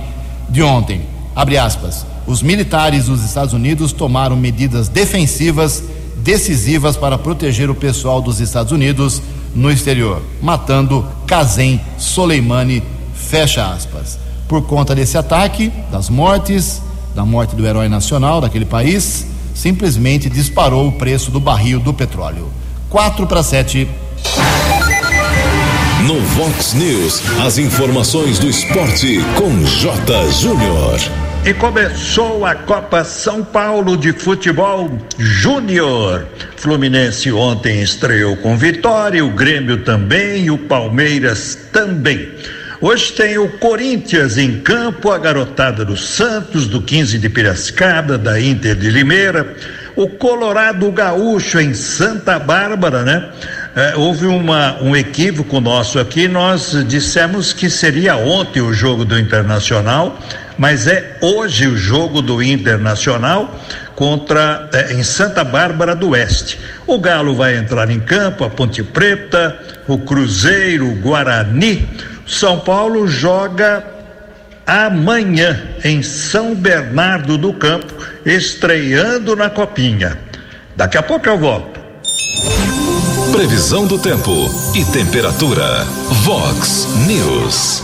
de 0.49 0.61
ontem. 0.61 1.01
Abre 1.35 1.57
aspas. 1.57 2.05
Os 2.27 2.41
militares 2.41 3.05
dos 3.05 3.23
Estados 3.23 3.53
Unidos 3.53 3.91
tomaram 3.91 4.35
medidas 4.35 4.87
defensivas 4.87 5.83
decisivas 6.17 6.95
para 6.95 7.17
proteger 7.17 7.69
o 7.69 7.75
pessoal 7.75 8.21
dos 8.21 8.39
Estados 8.39 8.71
Unidos 8.71 9.21
no 9.55 9.71
exterior, 9.71 10.21
matando 10.41 11.05
Qasem 11.27 11.79
Soleimani, 11.97 12.83
fecha 13.13 13.71
aspas. 13.71 14.19
Por 14.47 14.63
conta 14.63 14.93
desse 14.93 15.17
ataque, 15.17 15.71
das 15.91 16.09
mortes, 16.09 16.81
da 17.15 17.25
morte 17.25 17.55
do 17.55 17.65
herói 17.65 17.87
nacional 17.87 18.41
daquele 18.41 18.65
país, 18.65 19.27
simplesmente 19.53 20.29
disparou 20.29 20.87
o 20.87 20.91
preço 20.93 21.31
do 21.31 21.39
barril 21.39 21.79
do 21.79 21.93
petróleo. 21.93 22.47
4 22.89 23.25
para 23.27 23.41
7. 23.41 23.87
No 26.05 26.19
Vox 26.19 26.73
News, 26.73 27.21
as 27.45 27.57
informações 27.57 28.37
do 28.37 28.49
esporte 28.49 29.19
com 29.37 29.63
J. 29.65 30.31
Júnior. 30.31 31.22
E 31.45 31.53
começou 31.53 32.45
a 32.45 32.55
Copa 32.55 33.03
São 33.03 33.43
Paulo 33.43 33.97
de 33.97 34.13
Futebol 34.13 34.97
Júnior. 35.19 36.25
Fluminense 36.55 37.33
ontem 37.33 37.81
estreou 37.81 38.37
com 38.37 38.55
vitória, 38.55 39.25
o 39.25 39.29
Grêmio 39.29 39.83
também 39.83 40.45
e 40.45 40.51
o 40.51 40.57
Palmeiras 40.57 41.67
também. 41.73 42.29
Hoje 42.79 43.11
tem 43.11 43.37
o 43.37 43.49
Corinthians 43.59 44.37
em 44.37 44.61
campo, 44.61 45.11
a 45.11 45.17
garotada 45.17 45.83
do 45.83 45.97
Santos, 45.97 46.65
do 46.65 46.81
15 46.81 47.17
de 47.17 47.27
Piracicaba, 47.27 48.17
da 48.17 48.39
Inter 48.39 48.75
de 48.75 48.89
Limeira, 48.89 49.53
o 49.97 50.07
Colorado 50.07 50.89
Gaúcho 50.93 51.59
em 51.59 51.73
Santa 51.73 52.39
Bárbara, 52.39 53.03
né? 53.03 53.29
É, 53.75 53.95
houve 53.95 54.27
uma, 54.27 54.77
um 54.83 54.95
equívoco 54.95 55.59
nosso 55.59 55.97
aqui, 55.97 56.27
nós 56.27 56.85
dissemos 56.87 57.53
que 57.53 57.71
seria 57.71 58.15
ontem 58.15 58.61
o 58.61 58.71
jogo 58.71 59.03
do 59.03 59.17
Internacional, 59.17 60.19
mas 60.55 60.85
é 60.85 61.17
hoje 61.19 61.65
o 61.65 61.75
jogo 61.75 62.21
do 62.21 62.43
Internacional 62.43 63.59
contra 63.95 64.69
é, 64.71 64.93
em 64.93 65.01
Santa 65.01 65.43
Bárbara 65.43 65.95
do 65.95 66.09
Oeste. 66.09 66.59
O 66.85 66.99
Galo 66.99 67.35
vai 67.35 67.57
entrar 67.57 67.89
em 67.89 67.99
campo, 67.99 68.43
a 68.43 68.49
Ponte 68.49 68.83
Preta, 68.83 69.57
o 69.87 69.97
Cruzeiro, 69.97 70.87
o 70.87 70.95
Guarani. 70.95 71.89
São 72.27 72.59
Paulo 72.59 73.07
joga 73.07 73.83
amanhã 74.67 75.59
em 75.83 76.03
São 76.03 76.53
Bernardo 76.53 77.39
do 77.39 77.51
Campo, 77.53 77.91
estreando 78.23 79.35
na 79.35 79.49
Copinha. 79.49 80.15
Daqui 80.75 80.95
a 80.95 81.01
pouco 81.01 81.27
eu 81.27 81.39
volto. 81.39 81.82
Previsão 83.33 83.87
do 83.87 83.97
tempo 83.97 84.31
e 84.75 84.85
temperatura. 84.85 85.85
Vox 86.21 86.87
News. 87.07 87.81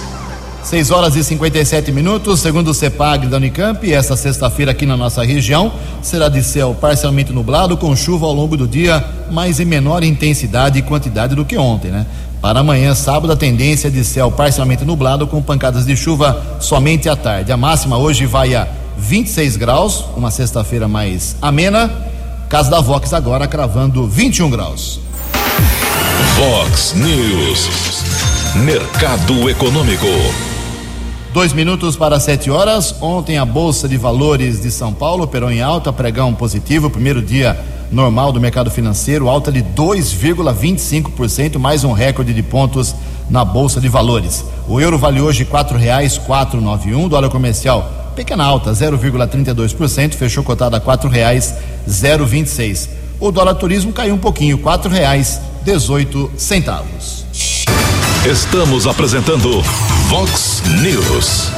6 0.61 0.91
horas 0.91 1.15
e 1.15 1.23
57 1.23 1.91
minutos, 1.91 2.39
segundo 2.39 2.67
o 2.67 2.73
CEPAG 2.73 3.25
da 3.25 3.37
Unicamp, 3.37 3.91
esta 3.91 4.15
sexta-feira 4.15 4.73
aqui 4.73 4.85
na 4.85 4.95
nossa 4.95 5.23
região 5.23 5.73
será 6.03 6.29
de 6.29 6.43
céu 6.43 6.77
parcialmente 6.79 7.33
nublado, 7.33 7.75
com 7.77 7.95
chuva 7.95 8.27
ao 8.27 8.33
longo 8.33 8.55
do 8.55 8.67
dia, 8.67 9.03
mas 9.31 9.59
em 9.59 9.65
menor 9.65 10.03
intensidade 10.03 10.77
e 10.77 10.83
quantidade 10.83 11.33
do 11.33 11.43
que 11.43 11.57
ontem, 11.57 11.89
né? 11.89 12.05
Para 12.39 12.59
amanhã, 12.59 12.93
sábado, 12.93 13.33
a 13.33 13.35
tendência 13.35 13.87
é 13.87 13.91
de 13.91 14.03
céu 14.03 14.29
parcialmente 14.29 14.85
nublado, 14.85 15.25
com 15.25 15.41
pancadas 15.41 15.83
de 15.83 15.97
chuva 15.97 16.59
somente 16.59 17.09
à 17.09 17.15
tarde. 17.15 17.51
A 17.51 17.57
máxima 17.57 17.97
hoje 17.97 18.27
vai 18.27 18.53
a 18.53 18.67
26 18.99 19.57
graus, 19.57 20.05
uma 20.15 20.29
sexta-feira 20.29 20.87
mais 20.87 21.35
amena. 21.41 21.89
Casa 22.47 22.69
da 22.69 22.79
Vox 22.79 23.13
agora 23.13 23.47
cravando 23.47 24.07
21 24.07 24.47
graus. 24.51 25.08
Vox 26.39 26.93
News. 26.93 27.67
Mercado 28.63 29.49
Econômico. 29.49 30.05
Dois 31.33 31.51
minutos 31.51 31.97
para 31.97 32.17
sete 32.17 32.49
horas. 32.49 32.95
Ontem 33.01 33.37
a 33.37 33.43
Bolsa 33.43 33.89
de 33.89 33.97
Valores 33.97 34.61
de 34.61 34.71
São 34.71 34.93
Paulo 34.93 35.25
operou 35.25 35.51
em 35.51 35.61
alta, 35.61 35.91
pregão 35.91 36.33
positivo, 36.33 36.89
primeiro 36.89 37.21
dia 37.21 37.59
normal 37.91 38.31
do 38.31 38.39
mercado 38.39 38.71
financeiro, 38.71 39.27
alta 39.27 39.51
de 39.51 39.61
2,25%, 39.61 41.57
mais 41.57 41.83
um 41.83 41.91
recorde 41.91 42.33
de 42.33 42.41
pontos 42.41 42.95
na 43.29 43.43
Bolsa 43.43 43.81
de 43.81 43.89
Valores. 43.89 44.45
O 44.65 44.79
euro 44.79 44.97
vale 44.97 45.19
hoje 45.19 45.43
R$ 45.43 45.49
4,491, 45.49 47.09
dólar 47.09 47.29
comercial 47.29 48.13
pequena 48.15 48.45
alta, 48.45 48.71
0,32%, 48.71 50.13
fechou 50.13 50.41
cotada 50.41 50.77
a 50.77 50.79
R$ 50.79 50.85
4,026. 50.85 53.08
O 53.21 53.33
dólar 53.33 53.55
turismo 53.55 53.91
caiu 53.91 54.15
um 54.15 54.17
pouquinho, 54.17 54.57
quatro 54.57 54.89
reais 54.89 55.41
dezoito 55.65 56.31
centavos. 56.37 57.25
Estamos 58.25 58.87
apresentando 58.87 59.61
Vox 60.07 60.63
News. 60.81 61.51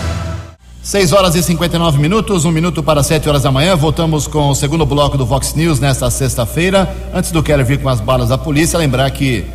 6 0.81 1.13
horas 1.13 1.35
e 1.35 1.43
59 1.43 1.99
minutos, 1.99 2.45
um 2.45 2.51
minuto 2.51 2.81
para 2.81 3.03
7 3.03 3.29
horas 3.29 3.43
da 3.43 3.51
manhã. 3.51 3.75
Voltamos 3.75 4.25
com 4.25 4.49
o 4.49 4.55
segundo 4.55 4.87
bloco 4.87 5.15
do 5.19 5.23
Vox 5.23 5.53
News 5.53 5.79
nesta 5.79 6.09
sexta-feira. 6.09 6.91
Antes 7.13 7.29
do 7.29 7.43
Keller 7.43 7.63
vir 7.63 7.79
com 7.79 7.89
as 7.89 8.01
balas 8.01 8.29
da 8.29 8.39
polícia, 8.39 8.79
lembrar 8.79 9.11
que 9.11 9.45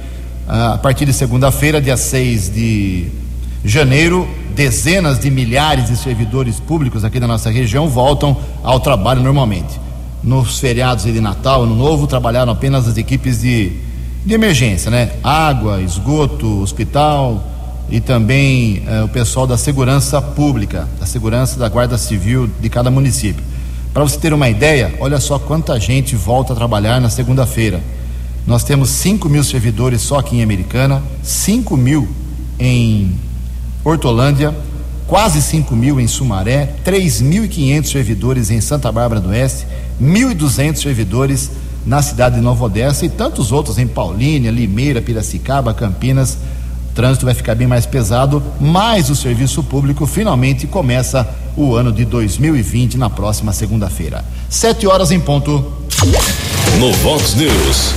ah, 0.47 0.75
a 0.75 0.79
partir 0.79 1.07
de 1.07 1.13
segunda-feira, 1.13 1.81
dia 1.81 1.97
6 1.97 2.55
de 2.55 3.09
janeiro, 3.65 4.29
dezenas 4.55 5.19
de 5.19 5.29
milhares 5.29 5.87
de 5.87 5.97
servidores 5.97 6.61
públicos 6.61 7.03
aqui 7.03 7.19
da 7.19 7.27
nossa 7.27 7.51
região 7.51 7.89
voltam 7.89 8.37
ao 8.63 8.79
trabalho 8.79 9.21
normalmente. 9.21 9.86
Nos 10.27 10.59
feriados 10.59 11.05
de 11.05 11.21
Natal, 11.21 11.63
Ano 11.63 11.77
Novo, 11.77 12.09
trabalharam 12.09 12.51
apenas 12.51 12.89
as 12.89 12.99
equipes 12.99 13.41
de, 13.41 13.73
de 14.25 14.35
emergência, 14.35 14.91
né? 14.91 15.13
Água, 15.23 15.81
esgoto, 15.81 16.63
hospital 16.63 17.45
e 17.89 18.01
também 18.01 18.83
eh, 18.85 19.05
o 19.05 19.09
pessoal 19.09 19.47
da 19.47 19.57
segurança 19.57 20.21
pública, 20.21 20.89
da 20.99 21.07
segurança 21.07 21.57
da 21.57 21.69
Guarda 21.69 21.97
Civil 21.97 22.51
de 22.61 22.69
cada 22.69 22.91
município. 22.91 23.41
Para 23.95 24.03
você 24.03 24.19
ter 24.19 24.33
uma 24.33 24.49
ideia, 24.49 24.93
olha 24.99 25.21
só 25.21 25.39
quanta 25.39 25.79
gente 25.79 26.17
volta 26.17 26.53
a 26.53 26.57
trabalhar 26.57 27.01
na 27.01 27.09
segunda-feira. 27.09 27.81
Nós 28.45 28.65
temos 28.65 28.91
5 28.91 29.29
mil 29.29 29.45
servidores 29.45 30.03
só 30.03 30.19
aqui 30.19 30.39
em 30.39 30.43
Americana, 30.43 31.05
5 31.23 31.77
mil 31.77 32.09
em 32.59 33.17
Hortolândia, 33.85 34.53
quase 35.07 35.41
5 35.41 35.77
mil 35.77 36.01
em 36.01 36.09
Sumaré, 36.09 36.75
3.500 36.85 37.87
servidores 37.87 38.51
em 38.51 38.61
Santa 38.61 38.91
Bárbara 38.91 39.21
do 39.21 39.29
Oeste, 39.29 39.67
1.200 40.01 40.77
servidores 40.77 41.51
na 41.87 42.03
cidade 42.03 42.37
de 42.37 42.41
Nova 42.41 42.65
Odessa 42.65 43.07
e 43.07 43.09
tantos 43.09 43.53
outros 43.53 43.79
em 43.79 43.87
Paulínia, 43.87 44.51
Limeira, 44.51 45.01
Piracicaba, 45.01 45.73
Campinas. 45.73 46.37
O 46.91 46.95
trânsito 46.95 47.25
vai 47.25 47.35
ficar 47.35 47.55
bem 47.55 47.67
mais 47.67 47.87
pesado, 47.87 48.43
mas 48.61 49.09
o 49.09 49.15
serviço 49.15 49.63
público 49.63 50.07
finalmente 50.07 50.67
começa 50.67 51.29
o 51.57 51.75
ano 51.75 51.93
de 51.93 52.05
2020 52.05 52.99
na 52.99 53.09
próxima 53.09 53.53
segunda-feira. 53.53 54.25
Sete 54.51 54.87
horas 54.87 55.11
em 55.11 55.21
ponto. 55.21 55.73
No 56.79 56.93
Vox 56.95 57.35
News, 57.35 57.95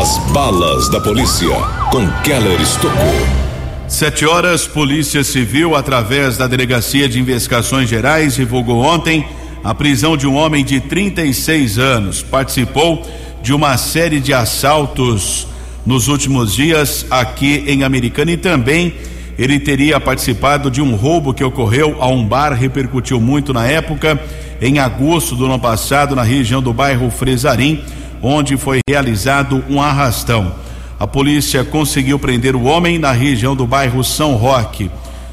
as 0.00 0.18
balas 0.32 0.88
da 0.88 1.00
polícia 1.00 1.48
com 1.90 2.08
Keller 2.22 2.60
Estocou. 2.60 3.46
Sete 3.88 4.26
horas, 4.26 4.66
Polícia 4.66 5.22
Civil, 5.22 5.76
através 5.76 6.36
da 6.36 6.48
Delegacia 6.48 7.08
de 7.08 7.20
Investigações 7.20 7.88
Gerais, 7.88 8.34
divulgou 8.34 8.82
ontem 8.82 9.24
a 9.66 9.74
prisão 9.74 10.16
de 10.16 10.28
um 10.28 10.36
homem 10.36 10.64
de 10.64 10.78
36 10.78 11.76
anos. 11.76 12.22
Participou 12.22 13.04
de 13.42 13.52
uma 13.52 13.76
série 13.76 14.20
de 14.20 14.32
assaltos 14.32 15.48
nos 15.84 16.06
últimos 16.06 16.54
dias 16.54 17.04
aqui 17.10 17.64
em 17.66 17.82
Americana 17.82 18.30
e 18.30 18.36
também 18.36 18.94
ele 19.36 19.58
teria 19.58 19.98
participado 19.98 20.70
de 20.70 20.80
um 20.80 20.94
roubo 20.94 21.34
que 21.34 21.42
ocorreu 21.42 21.96
a 22.00 22.06
um 22.06 22.24
bar, 22.24 22.52
repercutiu 22.52 23.20
muito 23.20 23.52
na 23.52 23.66
época, 23.66 24.20
em 24.62 24.78
agosto 24.78 25.34
do 25.34 25.46
ano 25.46 25.58
passado, 25.58 26.14
na 26.14 26.22
região 26.22 26.62
do 26.62 26.72
bairro 26.72 27.10
Fresarim, 27.10 27.82
onde 28.22 28.56
foi 28.56 28.78
realizado 28.88 29.64
um 29.68 29.82
arrastão. 29.82 30.54
A 30.96 31.08
polícia 31.08 31.64
conseguiu 31.64 32.20
prender 32.20 32.54
o 32.54 32.62
homem 32.62 33.00
na 33.00 33.10
região 33.10 33.56
do 33.56 33.66
bairro 33.66 34.04
São 34.04 34.36
Roque. 34.36 34.88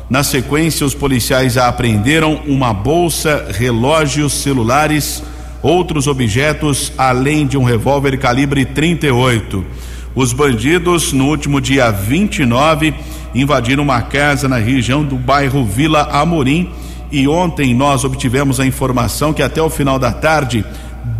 Na 0.10 0.24
sequência, 0.24 0.86
os 0.86 0.94
policiais 0.94 1.58
apreenderam 1.58 2.42
uma 2.46 2.74
bolsa, 2.74 3.48
relógios, 3.52 4.34
celulares, 4.34 5.24
outros 5.62 6.08
objetos, 6.08 6.92
além 6.98 7.48
de 7.48 7.58
um 7.58 7.64
revólver 7.64 8.18
calibre 8.18 8.66
38. 8.66 9.66
Os 10.14 10.34
bandidos, 10.34 11.14
no 11.14 11.26
último 11.28 11.60
dia 11.60 11.90
29, 11.90 12.94
invadiram 13.34 13.82
uma 13.82 14.02
casa 14.02 14.48
na 14.48 14.58
região 14.58 15.04
do 15.04 15.16
bairro 15.16 15.66
Vila 15.66 16.04
Amorim 16.12 16.70
e 17.12 17.28
ontem 17.28 17.74
nós 17.74 18.04
obtivemos 18.04 18.60
a 18.60 18.66
informação 18.66 19.34
que 19.34 19.42
até 19.42 19.62
o 19.62 19.70
final 19.70 19.98
da 19.98 20.12
tarde 20.12 20.66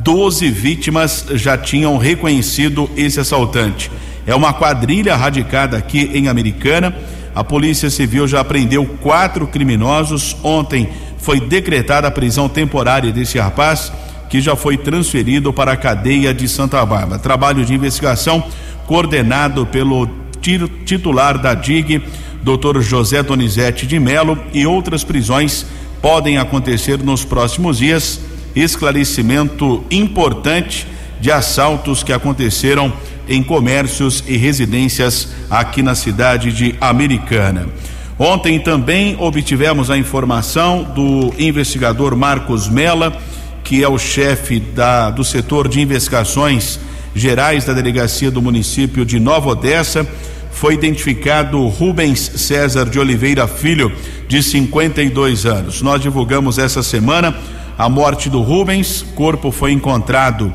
12 0.04 0.50
vítimas 0.50 1.26
já 1.34 1.58
tinham 1.58 1.98
reconhecido 1.98 2.90
esse 2.98 3.20
assaltante. 3.20 3.90
É 4.26 4.36
uma 4.36 4.54
quadrilha 4.54 5.16
radicada 5.16 5.78
aqui 5.78 6.12
em 6.14 6.28
Americana. 6.28 6.96
A 7.36 7.44
Polícia 7.44 7.90
Civil 7.90 8.28
já 8.28 8.42
apreendeu 8.42 8.86
quatro 9.02 9.48
criminosos. 9.48 10.36
Ontem 10.44 10.90
foi 11.18 11.40
decretada 11.40 12.08
a 12.08 12.12
prisão 12.12 12.48
temporária 12.48 13.12
desse 13.12 13.40
rapaz, 13.40 13.92
que 14.30 14.42
já 14.42 14.56
foi 14.56 14.78
transferido 14.78 15.52
para 15.52 15.72
a 15.74 15.78
cadeia 15.78 16.34
de 16.34 16.48
Santa 16.48 16.86
Bárbara. 16.86 17.20
Trabalho 17.20 17.66
de 17.66 17.74
investigação 17.74 18.44
coordenado 18.86 19.66
pelo 19.66 20.08
titular 20.86 21.38
da 21.38 21.54
DIG, 21.54 22.04
Dr. 22.44 22.82
José 22.82 23.24
Donizete 23.24 23.88
de 23.88 24.00
Melo, 24.00 24.38
e 24.54 24.66
outras 24.68 25.04
prisões 25.04 25.66
podem 26.02 26.38
acontecer 26.38 27.00
nos 27.00 27.24
próximos 27.24 27.78
dias. 27.78 28.20
Esclarecimento 28.56 29.84
importante 29.90 30.86
de 31.20 31.32
assaltos 31.32 32.04
que 32.04 32.12
aconteceram 32.12 32.92
em 33.28 33.42
comércios 33.42 34.24
e 34.28 34.38
residências 34.38 35.30
aqui 35.50 35.82
na 35.82 35.96
cidade 35.96 36.52
de 36.52 36.76
Americana. 36.80 37.68
Ontem 38.18 38.60
também 38.60 39.16
obtivemos 39.20 39.90
a 39.90 39.98
informação 39.98 40.84
do 40.84 41.34
investigador 41.38 42.16
Marcos 42.16 42.70
Mela, 42.70 43.16
que 43.64 43.84
é 43.84 43.88
o 43.88 43.98
chefe 43.98 44.60
da, 44.60 45.10
do 45.10 45.24
setor 45.24 45.68
de 45.68 45.82
investigações 45.82 46.80
gerais 47.16 47.66
da 47.66 47.74
delegacia 47.74 48.30
do 48.30 48.42
município 48.42 49.06
de 49.06 49.20
Nova 49.20 49.50
Odessa 49.50 50.08
foi 50.54 50.76
identificado 50.76 51.68
Rubens 51.68 52.20
César 52.20 52.86
de 52.86 53.00
Oliveira 53.00 53.48
Filho, 53.48 53.92
de 54.28 54.42
52 54.42 55.46
anos. 55.46 55.82
Nós 55.82 56.02
divulgamos 56.02 56.58
essa 56.58 56.82
semana 56.82 57.36
a 57.78 57.90
morte 57.90 58.30
do 58.30 58.42
Rubens, 58.42 59.04
corpo 59.16 59.52
foi 59.52 59.72
encontrado 59.72 60.54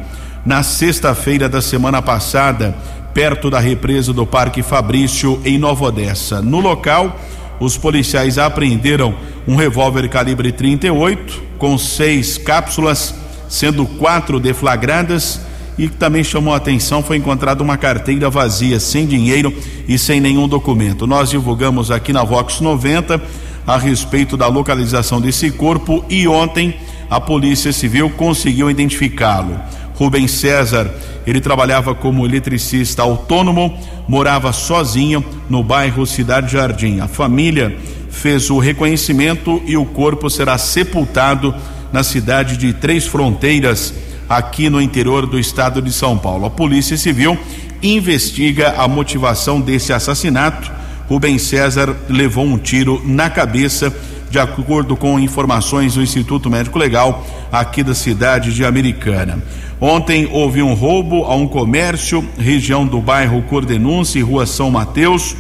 na 0.49 0.63
sexta-feira 0.63 1.47
da 1.47 1.61
semana 1.61 2.01
passada, 2.01 2.75
perto 3.13 3.51
da 3.51 3.61
represa 3.61 4.15
do 4.15 4.25
Parque 4.25 4.63
Fabrício, 4.63 5.39
em 5.45 5.59
Nova 5.59 5.85
Odessa. 5.85 6.41
No 6.41 6.59
local, 6.59 7.21
os 7.61 7.77
policiais 7.77 8.39
apreenderam 8.39 9.15
um 9.47 9.57
revólver 9.57 10.09
calibre 10.09 10.51
38 10.51 11.43
com 11.59 11.77
seis 11.77 12.39
cápsulas, 12.39 13.15
sendo 13.47 13.85
quatro 13.85 14.41
deflagradas 14.41 15.39
e 15.77 15.87
que 15.87 15.97
também 15.97 16.25
chamou 16.25 16.55
a 16.55 16.57
atenção 16.57 17.03
foi 17.03 17.19
encontrada 17.19 17.63
uma 17.63 17.77
carteira 17.77 18.31
vazia, 18.31 18.81
sem 18.81 19.07
dinheiro 19.07 19.53
e 19.87 19.99
sem 19.99 20.19
nenhum 20.19 20.49
documento. 20.49 21.07
Nós 21.07 21.29
divulgamos 21.29 21.91
aqui 21.91 22.11
na 22.11 22.25
Vox 22.25 22.63
90 22.63 23.21
a 23.67 23.77
respeito 23.77 24.35
da 24.35 24.47
localização 24.47 25.21
desse 25.21 25.51
corpo 25.51 26.03
e 26.09 26.27
ontem 26.27 26.75
a 27.11 27.21
Polícia 27.21 27.71
Civil 27.71 28.09
conseguiu 28.09 28.71
identificá-lo. 28.71 29.61
Rubens 29.99 30.31
César, 30.31 30.89
ele 31.27 31.41
trabalhava 31.41 31.93
como 31.93 32.25
eletricista 32.25 33.03
autônomo, 33.03 33.77
morava 34.07 34.53
sozinho 34.53 35.25
no 35.51 35.61
bairro 35.61 36.07
Cidade 36.07 36.53
Jardim. 36.53 37.01
A 37.01 37.09
família 37.09 37.77
fez 38.09 38.49
o 38.49 38.61
reconhecimento 38.61 39.61
e 39.67 39.77
o 39.77 39.85
corpo 39.85 40.31
será 40.31 40.57
sepultado 40.57 41.53
na 41.93 42.05
cidade 42.05 42.57
de 42.57 42.73
Três 42.73 43.09
Fronteiras 43.09 43.93
aqui 44.29 44.71
no 44.71 44.81
interior 44.81 45.27
do 45.27 45.37
estado 45.37 45.83
de 45.83 45.93
São 45.93 46.17
Paulo. 46.17 46.47
A 46.47 46.51
Polícia 46.51 46.97
Civil 46.97 47.37
investiga 47.83 48.75
a 48.79 48.87
motivação 48.87 49.61
desse 49.61 49.93
assassinato. 49.93 50.71
Rubem 51.09 51.39
César 51.39 51.97
levou 52.09 52.45
um 52.45 52.57
tiro 52.57 53.03
na 53.05 53.29
cabeça, 53.29 53.93
de 54.31 54.39
acordo 54.39 54.95
com 54.95 55.19
informações 55.19 55.95
do 55.95 56.03
Instituto 56.03 56.49
Médico 56.49 56.79
Legal 56.79 57.27
aqui 57.51 57.83
da 57.83 57.95
cidade 57.95 58.55
de 58.55 58.65
Americana. 58.65 59.43
Ontem 59.81 60.29
houve 60.33 60.61
um 60.61 60.75
roubo 60.75 61.25
a 61.25 61.37
um 61.37 61.47
comércio, 61.47 62.25
região 62.37 62.85
do 62.85 63.01
bairro 63.01 63.43
Cordenúncia, 63.43 64.25
Rua 64.25 64.45
São 64.45 64.71
Mateus. 64.71 65.37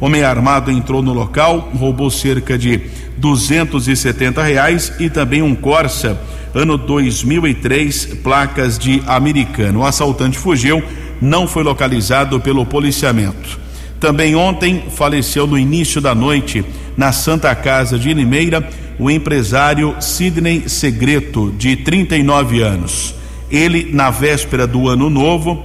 Homem 0.00 0.22
armado 0.22 0.70
entrou 0.70 1.02
no 1.02 1.12
local, 1.12 1.70
roubou 1.74 2.10
cerca 2.10 2.56
de 2.56 2.80
270 3.18 4.42
reais 4.42 4.92
e 4.98 5.10
também 5.10 5.42
um 5.42 5.54
Corsa 5.54 6.18
ano 6.54 6.78
2003, 6.78 8.18
placas 8.22 8.78
de 8.78 9.02
americano. 9.06 9.80
O 9.80 9.84
assaltante 9.84 10.38
fugiu, 10.38 10.82
não 11.20 11.46
foi 11.46 11.62
localizado 11.62 12.40
pelo 12.40 12.64
policiamento. 12.64 13.58
Também 13.98 14.34
ontem 14.34 14.84
faleceu 14.90 15.46
no 15.46 15.58
início 15.58 16.00
da 16.00 16.14
noite, 16.14 16.64
na 16.96 17.12
Santa 17.12 17.54
Casa 17.54 17.98
de 17.98 18.14
Limeira, 18.14 18.66
o 18.98 19.10
empresário 19.10 19.96
Sidney 20.00 20.68
Segreto, 20.68 21.52
de 21.58 21.76
39 21.76 22.62
anos. 22.62 23.14
Ele, 23.50 23.90
na 23.92 24.10
véspera 24.10 24.66
do 24.66 24.88
ano 24.88 25.10
novo, 25.10 25.64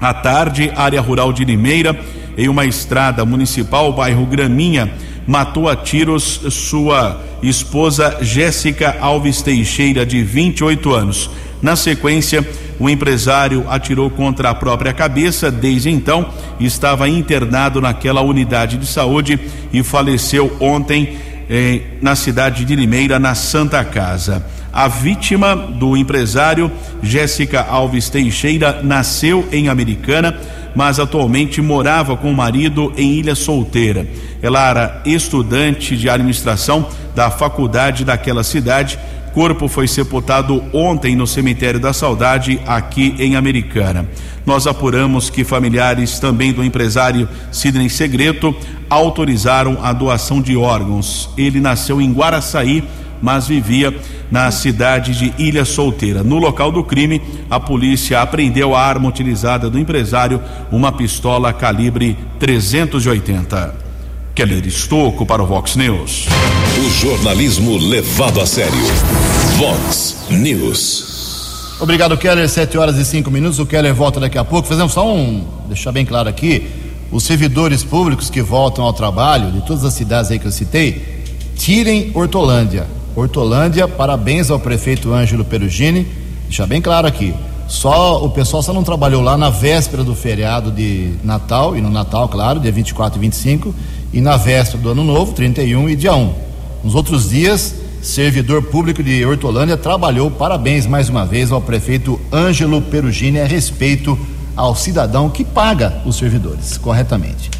à 0.00 0.12
tarde, 0.12 0.70
área 0.76 1.00
rural 1.00 1.32
de 1.32 1.44
Limeira, 1.44 1.98
em 2.36 2.48
uma 2.48 2.66
estrada 2.66 3.24
municipal, 3.24 3.92
bairro 3.92 4.26
Graminha, 4.26 4.92
matou 5.26 5.68
a 5.68 5.74
tiros 5.74 6.40
sua 6.50 7.20
esposa 7.42 8.18
Jéssica 8.20 8.96
Alves 9.00 9.42
Teixeira, 9.42 10.04
de 10.04 10.22
28 10.22 10.94
anos. 10.94 11.30
Na 11.62 11.74
sequência, 11.74 12.46
o 12.78 12.88
empresário 12.88 13.64
atirou 13.68 14.10
contra 14.10 14.50
a 14.50 14.54
própria 14.54 14.92
cabeça. 14.92 15.50
Desde 15.50 15.90
então, 15.90 16.28
estava 16.60 17.08
internado 17.08 17.80
naquela 17.80 18.20
unidade 18.20 18.76
de 18.76 18.86
saúde 18.86 19.40
e 19.72 19.82
faleceu 19.82 20.54
ontem 20.60 21.16
eh, 21.48 21.80
na 22.02 22.14
cidade 22.14 22.64
de 22.64 22.76
Limeira, 22.76 23.18
na 23.18 23.34
Santa 23.34 23.82
Casa. 23.82 24.44
A 24.76 24.88
vítima 24.88 25.56
do 25.56 25.96
empresário 25.96 26.70
Jéssica 27.02 27.62
Alves 27.62 28.10
Teixeira 28.10 28.82
nasceu 28.82 29.48
em 29.50 29.68
Americana, 29.68 30.38
mas 30.74 31.00
atualmente 31.00 31.62
morava 31.62 32.14
com 32.14 32.30
o 32.30 32.36
marido 32.36 32.92
em 32.94 33.12
Ilha 33.12 33.34
Solteira. 33.34 34.06
Ela 34.42 34.68
era 34.68 35.02
estudante 35.06 35.96
de 35.96 36.10
administração 36.10 36.90
da 37.14 37.30
faculdade 37.30 38.04
daquela 38.04 38.44
cidade. 38.44 38.98
Corpo 39.32 39.66
foi 39.66 39.88
sepultado 39.88 40.62
ontem 40.74 41.16
no 41.16 41.26
cemitério 41.26 41.80
da 41.80 41.94
Saudade, 41.94 42.60
aqui 42.66 43.14
em 43.18 43.34
Americana. 43.34 44.06
Nós 44.44 44.66
apuramos 44.66 45.30
que 45.30 45.42
familiares 45.42 46.18
também 46.18 46.52
do 46.52 46.62
empresário 46.62 47.26
Sidney 47.50 47.88
Segreto 47.88 48.54
autorizaram 48.90 49.78
a 49.82 49.94
doação 49.94 50.42
de 50.42 50.54
órgãos. 50.54 51.30
Ele 51.34 51.60
nasceu 51.60 51.98
em 51.98 52.12
Guaraçaí 52.12 52.84
mas 53.20 53.46
vivia 53.46 53.94
na 54.30 54.50
cidade 54.50 55.14
de 55.14 55.34
Ilha 55.38 55.64
Solteira. 55.64 56.22
No 56.22 56.38
local 56.38 56.70
do 56.70 56.84
crime, 56.84 57.20
a 57.50 57.58
polícia 57.58 58.20
apreendeu 58.20 58.74
a 58.74 58.82
arma 58.82 59.08
utilizada 59.08 59.70
do 59.70 59.78
empresário, 59.78 60.40
uma 60.70 60.92
pistola 60.92 61.52
calibre 61.52 62.16
380. 62.38 63.86
Keller 64.34 64.66
Estocco 64.66 65.24
para 65.24 65.42
o 65.42 65.46
Vox 65.46 65.76
News. 65.76 66.26
O 66.78 66.90
jornalismo 66.90 67.78
levado 67.78 68.38
a 68.38 68.46
sério. 68.46 68.78
Vox 69.56 70.26
News. 70.28 71.78
Obrigado, 71.80 72.18
Keller. 72.18 72.46
Sete 72.46 72.76
horas 72.76 72.96
e 72.96 73.04
cinco 73.04 73.30
minutos. 73.30 73.58
O 73.58 73.64
Keller 73.64 73.94
volta 73.94 74.20
daqui 74.20 74.36
a 74.36 74.44
pouco. 74.44 74.68
Fazemos 74.68 74.92
só 74.92 75.10
um. 75.10 75.42
Deixar 75.68 75.90
bem 75.90 76.04
claro 76.04 76.28
aqui. 76.28 76.66
Os 77.10 77.24
servidores 77.24 77.82
públicos 77.82 78.28
que 78.28 78.42
voltam 78.42 78.84
ao 78.84 78.92
trabalho, 78.92 79.50
de 79.52 79.66
todas 79.66 79.84
as 79.84 79.94
cidades 79.94 80.30
aí 80.30 80.38
que 80.38 80.46
eu 80.46 80.52
citei, 80.52 81.24
tirem 81.56 82.10
Hortolândia. 82.12 82.86
Hortolândia, 83.16 83.88
parabéns 83.88 84.50
ao 84.50 84.60
prefeito 84.60 85.12
Ângelo 85.12 85.44
Perugini. 85.44 86.06
Deixar 86.44 86.66
bem 86.66 86.82
claro 86.82 87.06
aqui. 87.06 87.34
Só 87.66 88.22
o 88.24 88.30
pessoal 88.30 88.62
só 88.62 88.72
não 88.72 88.84
trabalhou 88.84 89.22
lá 89.22 89.36
na 89.36 89.48
véspera 89.48 90.04
do 90.04 90.14
feriado 90.14 90.70
de 90.70 91.14
Natal 91.24 91.76
e 91.76 91.80
no 91.80 91.90
Natal, 91.90 92.28
claro, 92.28 92.60
dia 92.60 92.70
24 92.70 93.18
e 93.18 93.20
25, 93.20 93.74
e 94.12 94.20
na 94.20 94.36
véspera 94.36 94.82
do 94.82 94.90
Ano 94.90 95.02
Novo, 95.02 95.32
31 95.32 95.88
e 95.88 95.96
dia 95.96 96.14
1. 96.14 96.32
Nos 96.84 96.94
outros 96.94 97.30
dias 97.30 97.74
servidor 98.06 98.62
público 98.62 99.02
de 99.02 99.24
Hortolândia, 99.26 99.76
trabalhou. 99.76 100.30
Parabéns 100.30 100.86
mais 100.86 101.08
uma 101.08 101.26
vez 101.26 101.50
ao 101.50 101.60
prefeito 101.60 102.20
Ângelo 102.32 102.80
Perugini 102.80 103.40
a 103.40 103.46
respeito 103.46 104.16
ao 104.54 104.76
cidadão 104.76 105.28
que 105.28 105.44
paga 105.44 106.00
os 106.04 106.16
servidores 106.16 106.78
corretamente. 106.78 107.50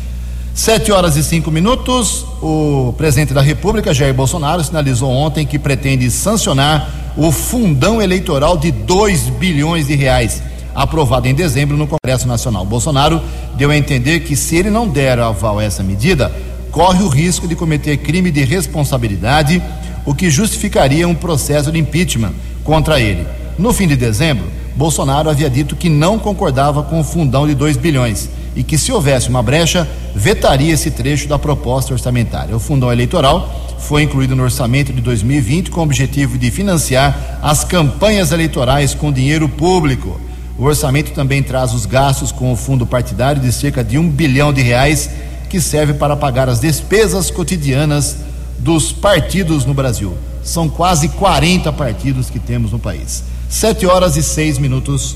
Sete 0.56 0.90
horas 0.90 1.16
e 1.16 1.22
cinco 1.22 1.50
minutos. 1.50 2.24
O 2.40 2.94
presidente 2.96 3.34
da 3.34 3.42
República, 3.42 3.92
Jair 3.92 4.14
Bolsonaro, 4.14 4.64
sinalizou 4.64 5.10
ontem 5.10 5.44
que 5.44 5.58
pretende 5.58 6.10
sancionar 6.10 7.12
o 7.14 7.30
fundão 7.30 8.00
eleitoral 8.00 8.56
de 8.56 8.72
2 8.72 9.28
bilhões 9.38 9.86
de 9.86 9.94
reais, 9.94 10.42
aprovado 10.74 11.28
em 11.28 11.34
dezembro 11.34 11.76
no 11.76 11.86
Congresso 11.86 12.26
Nacional. 12.26 12.64
Bolsonaro 12.64 13.20
deu 13.54 13.70
a 13.70 13.76
entender 13.76 14.20
que, 14.20 14.34
se 14.34 14.56
ele 14.56 14.70
não 14.70 14.88
der 14.88 15.18
aval 15.18 15.58
a 15.58 15.62
essa 15.64 15.82
medida, 15.82 16.32
corre 16.70 17.02
o 17.02 17.08
risco 17.08 17.46
de 17.46 17.54
cometer 17.54 17.98
crime 17.98 18.30
de 18.30 18.42
responsabilidade, 18.42 19.62
o 20.06 20.14
que 20.14 20.30
justificaria 20.30 21.06
um 21.06 21.14
processo 21.14 21.70
de 21.70 21.78
impeachment 21.78 22.32
contra 22.64 22.98
ele. 22.98 23.26
No 23.58 23.74
fim 23.74 23.86
de 23.86 23.94
dezembro, 23.94 24.46
Bolsonaro 24.74 25.28
havia 25.28 25.50
dito 25.50 25.76
que 25.76 25.90
não 25.90 26.18
concordava 26.18 26.82
com 26.82 26.98
o 26.98 27.04
fundão 27.04 27.46
de 27.46 27.54
2 27.54 27.76
bilhões 27.76 28.30
e 28.56 28.64
que, 28.64 28.78
se 28.78 28.90
houvesse 28.90 29.28
uma 29.28 29.42
brecha, 29.42 29.86
vetaria 30.14 30.72
esse 30.72 30.90
trecho 30.90 31.28
da 31.28 31.38
proposta 31.38 31.92
orçamentária. 31.92 32.56
O 32.56 32.58
fundão 32.58 32.90
eleitoral 32.90 33.76
foi 33.78 34.02
incluído 34.02 34.34
no 34.34 34.42
orçamento 34.42 34.92
de 34.92 35.00
2020 35.02 35.70
com 35.70 35.80
o 35.80 35.84
objetivo 35.84 36.38
de 36.38 36.50
financiar 36.50 37.38
as 37.42 37.62
campanhas 37.62 38.32
eleitorais 38.32 38.94
com 38.94 39.12
dinheiro 39.12 39.48
público. 39.48 40.18
O 40.58 40.64
orçamento 40.64 41.12
também 41.12 41.42
traz 41.42 41.74
os 41.74 41.84
gastos 41.84 42.32
com 42.32 42.50
o 42.50 42.56
fundo 42.56 42.86
partidário 42.86 43.42
de 43.42 43.52
cerca 43.52 43.84
de 43.84 43.98
um 43.98 44.08
bilhão 44.08 44.52
de 44.52 44.62
reais, 44.62 45.10
que 45.50 45.60
serve 45.60 45.92
para 45.94 46.16
pagar 46.16 46.48
as 46.48 46.58
despesas 46.58 47.30
cotidianas 47.30 48.16
dos 48.58 48.90
partidos 48.90 49.66
no 49.66 49.74
Brasil. 49.74 50.16
São 50.42 50.68
quase 50.68 51.08
40 51.10 51.70
partidos 51.72 52.30
que 52.30 52.38
temos 52.38 52.72
no 52.72 52.78
país. 52.78 53.22
Sete 53.48 53.86
horas 53.86 54.16
e 54.16 54.22
seis 54.22 54.58
minutos. 54.58 55.14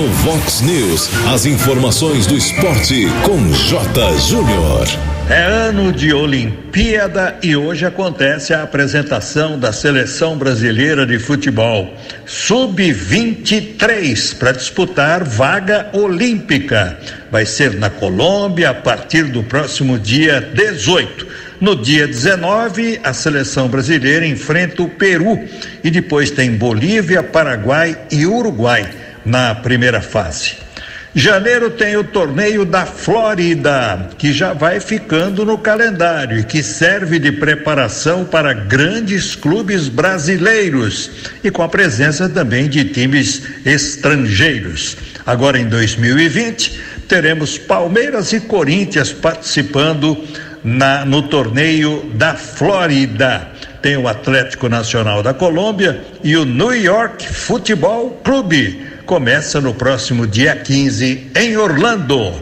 No 0.00 0.06
Vox 0.06 0.62
News, 0.62 1.10
as 1.28 1.44
informações 1.44 2.26
do 2.26 2.34
esporte 2.34 3.06
com 3.22 3.52
J. 3.52 4.16
Júnior. 4.16 4.86
É 5.28 5.42
ano 5.42 5.92
de 5.92 6.14
Olimpíada 6.14 7.36
e 7.42 7.54
hoje 7.54 7.84
acontece 7.84 8.54
a 8.54 8.62
apresentação 8.62 9.58
da 9.58 9.74
seleção 9.74 10.38
brasileira 10.38 11.04
de 11.04 11.18
futebol 11.18 11.94
sub-23 12.24 14.38
para 14.38 14.52
disputar 14.52 15.22
vaga 15.22 15.90
olímpica. 15.92 16.98
Vai 17.30 17.44
ser 17.44 17.74
na 17.74 17.90
Colômbia 17.90 18.70
a 18.70 18.74
partir 18.74 19.24
do 19.24 19.42
próximo 19.42 19.98
dia 19.98 20.40
18. 20.40 21.26
No 21.60 21.76
dia 21.76 22.06
19, 22.06 23.00
a 23.04 23.12
seleção 23.12 23.68
brasileira 23.68 24.26
enfrenta 24.26 24.82
o 24.82 24.88
Peru 24.88 25.38
e 25.84 25.90
depois 25.90 26.30
tem 26.30 26.52
Bolívia, 26.52 27.22
Paraguai 27.22 27.98
e 28.10 28.24
Uruguai 28.24 28.99
na 29.24 29.54
primeira 29.54 30.00
fase. 30.00 30.70
Janeiro 31.12 31.70
tem 31.70 31.96
o 31.96 32.04
torneio 32.04 32.64
da 32.64 32.86
Flórida, 32.86 34.10
que 34.16 34.32
já 34.32 34.52
vai 34.52 34.78
ficando 34.78 35.44
no 35.44 35.58
calendário 35.58 36.38
e 36.38 36.44
que 36.44 36.62
serve 36.62 37.18
de 37.18 37.32
preparação 37.32 38.24
para 38.24 38.52
grandes 38.52 39.34
clubes 39.34 39.88
brasileiros 39.88 41.10
e 41.42 41.50
com 41.50 41.64
a 41.64 41.68
presença 41.68 42.28
também 42.28 42.68
de 42.68 42.84
times 42.84 43.42
estrangeiros. 43.66 44.96
Agora 45.26 45.58
em 45.58 45.66
2020, 45.66 46.80
teremos 47.08 47.58
Palmeiras 47.58 48.32
e 48.32 48.38
Corinthians 48.38 49.12
participando 49.12 50.16
na, 50.62 51.04
no 51.04 51.22
torneio 51.22 52.08
da 52.14 52.34
Flórida. 52.34 53.48
Tem 53.82 53.96
o 53.96 54.06
Atlético 54.06 54.68
Nacional 54.68 55.24
da 55.24 55.34
Colômbia 55.34 56.00
e 56.22 56.36
o 56.36 56.44
New 56.44 56.72
York 56.72 57.26
Futebol 57.26 58.20
Clube 58.22 58.89
começa 59.10 59.60
no 59.60 59.74
próximo 59.74 60.24
dia 60.24 60.54
15 60.54 61.32
em 61.34 61.56
Orlando. 61.56 62.32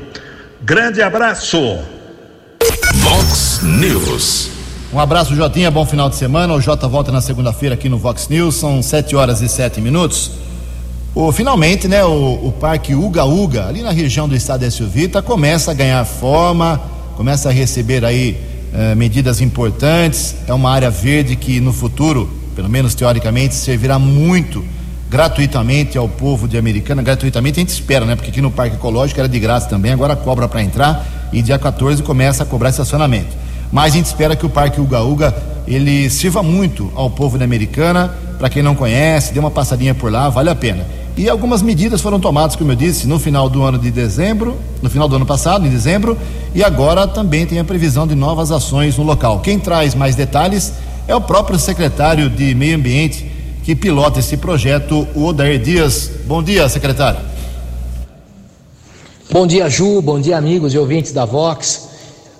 Grande 0.62 1.00
abraço. 1.00 1.78
Vox 2.96 3.61
News. 3.62 4.50
Um 4.92 5.00
abraço, 5.00 5.35
Jotinha. 5.35 5.70
Bom 5.70 5.87
final 5.87 6.11
de 6.11 6.16
semana. 6.16 6.52
O 6.52 6.61
Jota 6.61 6.87
volta 6.87 7.11
na 7.11 7.22
segunda-feira 7.22 7.74
aqui 7.74 7.88
no 7.88 7.96
Vox 7.96 8.28
News. 8.28 8.57
São 8.57 8.83
7 8.83 9.16
horas 9.16 9.40
e 9.40 9.48
7 9.48 9.81
minutos. 9.81 10.33
O, 11.14 11.33
finalmente, 11.33 11.88
né, 11.88 12.04
o, 12.04 12.48
o 12.48 12.52
Parque 12.61 12.94
Uga 12.94 13.24
Uga, 13.24 13.66
ali 13.66 13.81
na 13.81 13.90
região 13.90 14.28
do 14.28 14.37
estado 14.37 14.61
de 14.61 14.70
Silvita, 14.70 15.22
começa 15.22 15.70
a 15.70 15.74
ganhar 15.74 16.04
forma, 16.04 16.78
começa 17.16 17.48
a 17.48 17.52
receber 17.52 18.04
aí 18.04 18.37
eh, 18.74 18.94
medidas 18.94 19.40
importantes. 19.40 20.35
É 20.46 20.52
uma 20.52 20.70
área 20.70 20.90
verde 20.90 21.35
que 21.35 21.62
no 21.62 21.72
futuro, 21.72 22.28
pelo 22.54 22.68
menos 22.68 22.94
teoricamente, 22.94 23.54
servirá 23.54 23.98
muito 23.98 24.62
gratuitamente 25.11 25.97
ao 25.97 26.09
povo 26.09 26.47
de 26.47 26.59
Americana, 26.59 27.03
gratuitamente 27.03 27.59
a 27.59 27.62
gente 27.62 27.71
espera, 27.71 28.05
né? 28.05 28.14
Porque 28.14 28.31
aqui 28.31 28.40
no 28.40 28.51
Parque 28.51 28.77
Ecológico 28.77 29.18
era 29.18 29.29
de 29.29 29.38
graça 29.40 29.68
também, 29.68 29.92
agora 29.92 30.14
cobra 30.14 30.47
para 30.47 30.62
entrar 30.62 31.31
e 31.33 31.40
dia 31.40 31.59
14 31.59 32.03
começa 32.03 32.42
a 32.42 32.47
cobrar 32.47 32.71
estacionamento. 32.71 33.35
Mas 33.73 33.92
a 33.92 33.97
gente 33.97 34.07
espera 34.07 34.37
que 34.37 34.47
o 34.47 34.51
Parque 34.51 34.81
Uga 34.81 35.03
Uga 35.03 35.35
ele 35.66 36.09
sirva 36.09 36.42
muito 36.42 36.90
ao 36.94 37.11
povo 37.11 37.38
da 37.38 37.44
Americana, 37.44 38.14
para 38.38 38.49
quem 38.49 38.62
não 38.62 38.75
conhece, 38.75 39.33
dê 39.33 39.40
uma 39.40 39.51
passadinha 39.51 39.94
por 39.94 40.11
lá, 40.11 40.29
vale 40.29 40.49
a 40.49 40.55
pena. 40.55 40.87
E 41.16 41.29
algumas 41.29 41.62
medidas 41.62 42.01
foram 42.01 42.21
tomadas, 42.21 42.55
como 42.55 42.71
eu 42.71 42.77
disse, 42.77 43.07
no 43.07 43.18
final 43.18 43.49
do 43.49 43.62
ano 43.64 43.77
de 43.77 43.90
dezembro, 43.90 44.57
no 44.81 44.88
final 44.88 45.09
do 45.09 45.16
ano 45.16 45.27
passado, 45.27 45.66
em 45.66 45.71
dezembro, 45.71 46.16
e 46.55 46.62
agora 46.62 47.09
também 47.09 47.44
tem 47.44 47.59
a 47.59 47.64
previsão 47.64 48.07
de 48.07 48.14
novas 48.14 48.53
ações 48.53 48.97
no 48.97 49.03
local. 49.03 49.40
Quem 49.40 49.59
traz 49.59 49.94
mais 49.94 50.14
detalhes 50.14 50.73
é 51.09 51.14
o 51.14 51.21
próprio 51.21 51.59
secretário 51.59 52.31
de 52.31 52.55
Meio 52.55 52.77
Ambiente, 52.77 53.38
que 53.68 53.76
pilota 53.76 54.18
esse 54.18 54.38
projeto, 54.38 55.07
o 55.14 55.26
Odair 55.26 55.61
Dias. 55.61 56.11
Bom 56.24 56.42
dia, 56.42 56.66
secretário. 56.70 57.20
Bom 59.31 59.46
dia, 59.46 59.68
Ju. 59.68 60.00
Bom 60.00 60.18
dia, 60.18 60.38
amigos 60.38 60.72
e 60.72 60.78
ouvintes 60.78 61.12
da 61.12 61.26
Vox. 61.26 61.87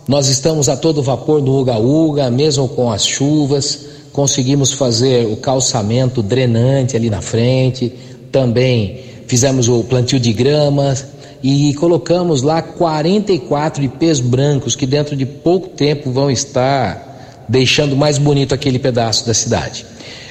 Nós 0.09 0.29
estamos 0.29 0.71
a 0.71 0.77
todo 0.79 1.03
vapor 1.03 1.43
no 1.43 1.61
Uga 1.61 1.77
Uga, 1.77 2.31
mesmo 2.31 2.67
com 2.67 2.91
as 2.91 3.07
chuvas. 3.07 3.79
Conseguimos 4.11 4.73
fazer 4.73 5.27
o 5.27 5.37
calçamento 5.37 6.23
drenante 6.23 6.97
ali 6.97 7.11
na 7.11 7.21
frente. 7.21 7.93
Também 8.33 8.99
fizemos 9.27 9.69
o 9.69 9.85
plantio 9.85 10.19
de 10.19 10.33
gramas 10.33 11.05
e 11.43 11.75
colocamos 11.75 12.41
lá 12.41 12.63
44 12.63 13.85
ipês 13.85 14.19
brancos 14.19 14.75
que 14.75 14.87
dentro 14.87 15.15
de 15.15 15.27
pouco 15.27 15.69
tempo 15.69 16.11
vão 16.11 16.31
estar 16.31 17.45
deixando 17.47 17.95
mais 17.95 18.17
bonito 18.17 18.55
aquele 18.55 18.79
pedaço 18.79 19.27
da 19.27 19.35
cidade. 19.35 19.85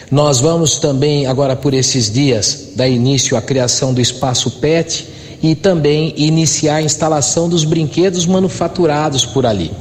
Nós 0.10 0.39
vamos 0.39 0.80
também, 0.80 1.26
agora 1.26 1.56
por 1.56 1.74
esses 1.74 2.10
dias, 2.10 2.70
dar 2.76 2.88
início 2.88 3.36
à 3.36 3.41
criação 3.41 3.93
do 3.93 4.00
espaço 4.00 4.52
PET 4.52 5.08
e 5.43 5.54
também 5.54 6.13
iniciar 6.15 6.76
a 6.76 6.82
instalação 6.82 7.50
dos 7.50 7.65
brinquedos 7.65 8.26
manufaturados 8.26 9.26
por 9.26 9.46
ali. 9.46 9.72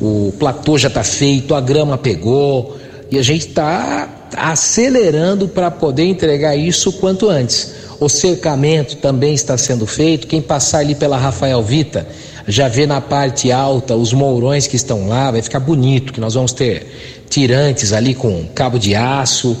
O 0.00 0.32
platô 0.36 0.76
já 0.76 0.88
está 0.88 1.04
feito, 1.04 1.54
a 1.54 1.60
grama 1.60 1.96
pegou 1.96 2.76
e 3.10 3.18
a 3.18 3.22
gente 3.22 3.46
está 3.46 4.08
acelerando 4.36 5.48
para 5.48 5.70
poder 5.70 6.04
entregar 6.04 6.56
isso 6.56 6.92
quanto 6.92 7.28
antes. 7.28 7.72
O 8.00 8.08
cercamento 8.08 8.96
também 8.96 9.34
está 9.34 9.56
sendo 9.56 9.86
feito. 9.86 10.26
Quem 10.26 10.40
passar 10.40 10.78
ali 10.78 10.94
pela 10.94 11.16
Rafael 11.16 11.62
Vita 11.62 12.06
já 12.48 12.66
vê 12.66 12.86
na 12.86 13.00
parte 13.00 13.52
alta 13.52 13.94
os 13.94 14.14
mourões 14.14 14.66
que 14.66 14.74
estão 14.74 15.06
lá, 15.06 15.30
vai 15.30 15.42
ficar 15.42 15.60
bonito, 15.60 16.14
que 16.14 16.20
nós 16.20 16.32
vamos 16.32 16.52
ter 16.52 16.86
tirantes 17.28 17.92
ali 17.92 18.14
com 18.14 18.46
cabo 18.54 18.78
de 18.78 18.94
aço. 18.94 19.54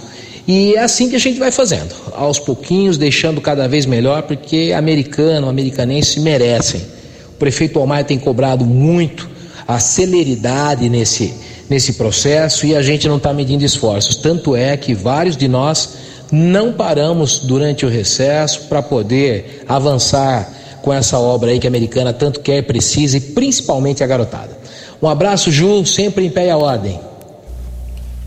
E 0.46 0.74
é 0.74 0.82
assim 0.82 1.10
que 1.10 1.16
a 1.16 1.18
gente 1.18 1.38
vai 1.38 1.52
fazendo, 1.52 1.94
aos 2.14 2.38
pouquinhos, 2.38 2.96
deixando 2.96 3.42
cada 3.42 3.68
vez 3.68 3.84
melhor, 3.84 4.22
porque 4.22 4.72
americano, 4.74 5.50
americanense 5.50 6.18
merecem. 6.20 6.80
O 7.28 7.38
prefeito 7.38 7.78
Omar 7.78 8.04
tem 8.04 8.18
cobrado 8.18 8.64
muito 8.64 9.28
a 9.66 9.78
celeridade 9.78 10.88
nesse, 10.88 11.34
nesse 11.68 11.92
processo 11.92 12.64
e 12.64 12.74
a 12.74 12.80
gente 12.80 13.06
não 13.06 13.18
está 13.18 13.34
medindo 13.34 13.62
esforços. 13.62 14.16
Tanto 14.16 14.56
é 14.56 14.74
que 14.78 14.94
vários 14.94 15.36
de 15.36 15.46
nós 15.46 15.90
não 16.32 16.72
paramos 16.72 17.40
durante 17.40 17.84
o 17.84 17.88
recesso 17.88 18.62
para 18.62 18.80
poder 18.80 19.62
avançar 19.68 20.57
com 20.88 20.94
essa 20.94 21.18
obra 21.18 21.50
aí 21.50 21.58
que 21.58 21.66
a 21.66 21.70
americana 21.70 22.14
tanto 22.14 22.40
quer, 22.40 22.62
precisa 22.62 23.18
e 23.18 23.20
principalmente 23.20 24.02
a 24.02 24.06
garotada. 24.06 24.56
Um 25.02 25.06
abraço, 25.06 25.52
Ju, 25.52 25.84
sempre 25.84 26.24
em 26.24 26.30
pé 26.30 26.46
e 26.46 26.50
a 26.50 26.56
ordem. 26.56 26.98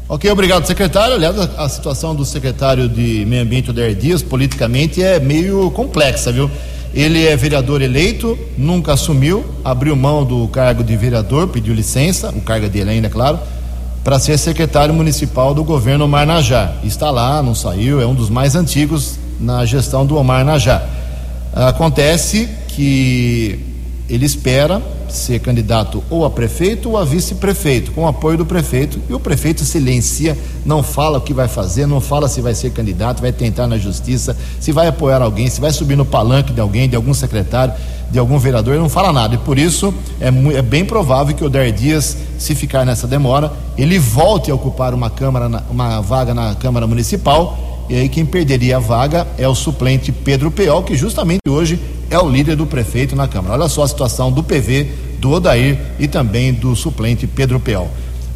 Ok, 0.07 0.29
obrigado, 0.29 0.67
secretário. 0.67 1.15
Aliás, 1.15 1.35
a, 1.57 1.67
situação 1.67 2.13
do 2.13 2.23
secretário 2.23 2.87
de 2.87 3.25
Meio 3.25 3.41
Ambiente, 3.41 3.71
Odair 3.71 3.95
Dias, 3.95 4.21
politicamente 4.21 5.01
é 5.01 5.19
meio 5.19 5.71
complexa, 5.71 6.31
viu? 6.31 6.51
Ele 6.93 7.25
é 7.25 7.35
vereador 7.35 7.81
eleito, 7.81 8.37
nunca 8.55 8.93
assumiu, 8.93 9.43
abriu 9.65 9.95
mão 9.95 10.23
do 10.23 10.47
cargo 10.49 10.83
de 10.83 10.95
vereador, 10.95 11.47
pediu 11.47 11.73
licença, 11.73 12.29
o 12.29 12.41
cargo 12.41 12.69
dele 12.69 12.91
ainda, 12.91 13.07
é 13.07 13.09
claro, 13.09 13.39
para 14.03 14.19
ser 14.19 14.37
secretário 14.37 14.93
municipal 14.93 15.55
do 15.55 15.63
governo 15.63 16.05
Omar 16.05 16.27
Najá. 16.27 16.75
Está 16.83 17.09
lá, 17.09 17.41
não 17.41 17.55
saiu, 17.55 17.99
é 17.99 18.05
um 18.05 18.13
dos 18.13 18.29
mais 18.29 18.55
antigos 18.55 19.17
na 19.39 19.65
gestão 19.65 20.05
do 20.05 20.15
Omar 20.15 20.45
Najá. 20.45 21.00
Acontece 21.53 22.47
que 22.69 23.59
ele 24.09 24.25
espera, 24.25 24.81
ser 25.09 25.39
candidato 25.39 26.03
ou 26.09 26.25
a 26.25 26.29
prefeito 26.29 26.89
ou 26.89 26.97
a 26.97 27.03
vice-prefeito, 27.03 27.91
com 27.91 28.03
o 28.03 28.07
apoio 28.07 28.37
do 28.37 28.45
prefeito. 28.45 28.99
E 29.09 29.13
o 29.13 29.19
prefeito 29.19 29.63
silencia, 29.63 30.37
não 30.65 30.81
fala 30.81 31.17
o 31.17 31.21
que 31.21 31.33
vai 31.33 31.47
fazer, 31.47 31.85
não 31.85 32.01
fala 32.01 32.27
se 32.27 32.41
vai 32.41 32.53
ser 32.53 32.71
candidato, 32.71 33.21
vai 33.21 33.31
tentar 33.31 33.67
na 33.67 33.77
justiça, 33.77 34.35
se 34.59 34.71
vai 34.71 34.87
apoiar 34.87 35.21
alguém, 35.21 35.49
se 35.49 35.61
vai 35.61 35.71
subir 35.71 35.95
no 35.95 36.05
palanque 36.05 36.53
de 36.53 36.61
alguém, 36.61 36.89
de 36.89 36.95
algum 36.95 37.13
secretário, 37.13 37.73
de 38.09 38.19
algum 38.19 38.37
vereador, 38.37 38.73
ele 38.73 38.81
não 38.81 38.89
fala 38.89 39.13
nada. 39.13 39.35
E 39.35 39.37
por 39.37 39.57
isso 39.57 39.93
é, 40.19 40.27
é 40.27 40.61
bem 40.61 40.83
provável 40.83 41.33
que 41.35 41.43
o 41.43 41.49
Dar 41.49 41.71
Dias, 41.71 42.17
se 42.37 42.53
ficar 42.53 42.85
nessa 42.85 43.07
demora, 43.07 43.51
ele 43.77 43.97
volte 43.97 44.51
a 44.51 44.55
ocupar 44.55 44.93
uma, 44.93 45.09
câmara, 45.09 45.63
uma 45.69 46.01
vaga 46.01 46.33
na 46.33 46.55
Câmara 46.55 46.85
Municipal. 46.85 47.70
E 47.91 47.95
aí 47.95 48.07
quem 48.07 48.25
perderia 48.25 48.77
a 48.77 48.79
vaga 48.79 49.27
é 49.37 49.45
o 49.45 49.53
suplente 49.53 50.13
Pedro 50.13 50.49
Peol, 50.49 50.81
que 50.81 50.95
justamente 50.95 51.41
hoje 51.49 51.77
é 52.09 52.17
o 52.17 52.29
líder 52.29 52.55
do 52.55 52.65
prefeito 52.65 53.17
na 53.17 53.27
Câmara. 53.27 53.55
Olha 53.55 53.67
só 53.67 53.83
a 53.83 53.87
situação 53.89 54.31
do 54.31 54.41
PV, 54.41 54.89
do 55.19 55.31
Odair 55.31 55.77
e 55.99 56.07
também 56.07 56.53
do 56.53 56.73
suplente 56.73 57.27
Pedro 57.27 57.59
Peol. 57.59 57.89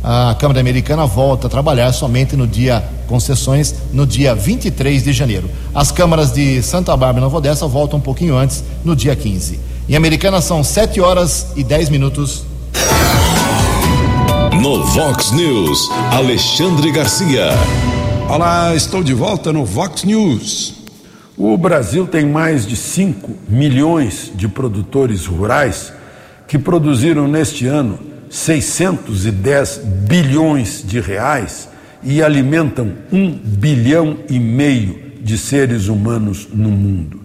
A 0.04 0.36
Câmara 0.38 0.60
Americana 0.60 1.06
volta 1.06 1.48
a 1.48 1.50
trabalhar 1.50 1.94
somente 1.94 2.36
no 2.36 2.46
dia, 2.46 2.84
com 3.08 3.18
sessões, 3.18 3.74
no 3.94 4.06
dia 4.06 4.36
23 4.36 5.02
de 5.02 5.14
janeiro. 5.14 5.50
As 5.74 5.90
câmaras 5.90 6.34
de 6.34 6.62
Santa 6.62 6.92
Bárbara 6.98 7.20
e 7.20 7.22
Nova 7.22 7.38
Odessa 7.38 7.66
voltam 7.66 8.00
um 8.00 8.02
pouquinho 8.02 8.36
antes, 8.36 8.62
no 8.84 8.94
dia 8.94 9.16
15. 9.16 9.58
Em 9.88 9.96
Americana 9.96 10.42
são 10.42 10.66
7 10.66 11.00
horas 11.00 11.54
e 11.56 11.64
10 11.64 11.88
minutos. 11.88 12.44
No 14.62 14.84
Vox 14.84 15.32
News, 15.32 15.90
Alexandre 16.12 16.92
Garcia. 16.92 17.52
Olá, 18.28 18.74
estou 18.74 19.04
de 19.04 19.14
volta 19.14 19.54
no 19.54 19.64
Vox 19.64 20.04
News. 20.04 20.84
O 21.38 21.56
Brasil 21.56 22.08
tem 22.08 22.26
mais 22.26 22.66
de 22.66 22.76
5 22.76 23.32
milhões 23.48 24.32
de 24.34 24.48
produtores 24.48 25.28
rurais 25.28 25.94
que 26.48 26.58
produziram 26.58 27.28
neste 27.28 27.68
ano 27.68 28.00
610 28.28 29.78
bilhões 30.08 30.84
de 30.84 31.00
reais 31.00 31.70
e 32.02 32.24
alimentam 32.24 32.94
um 33.12 33.30
bilhão 33.32 34.18
e 34.28 34.40
meio 34.40 35.14
de 35.22 35.38
seres 35.38 35.88
humanos 35.88 36.48
no 36.52 36.70
mundo. 36.70 37.22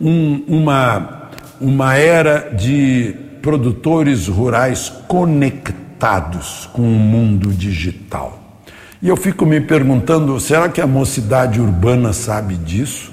Um, 0.00 0.42
uma, 0.48 1.30
uma 1.60 1.94
era 1.96 2.50
de 2.56 3.14
produtores 3.42 4.26
rurais 4.26 4.90
conectados 5.06 6.66
com 6.72 6.82
o 6.82 6.98
mundo 6.98 7.52
digital. 7.52 8.39
E 9.02 9.08
eu 9.08 9.16
fico 9.16 9.46
me 9.46 9.60
perguntando: 9.60 10.38
será 10.38 10.68
que 10.68 10.80
a 10.80 10.86
mocidade 10.86 11.60
urbana 11.60 12.12
sabe 12.12 12.56
disso? 12.56 13.10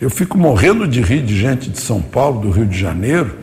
Eu 0.00 0.10
fico 0.10 0.36
morrendo 0.36 0.86
de 0.86 1.00
rir 1.00 1.22
de 1.22 1.38
gente 1.38 1.70
de 1.70 1.80
São 1.80 2.02
Paulo, 2.02 2.40
do 2.40 2.50
Rio 2.50 2.66
de 2.66 2.78
Janeiro, 2.78 3.34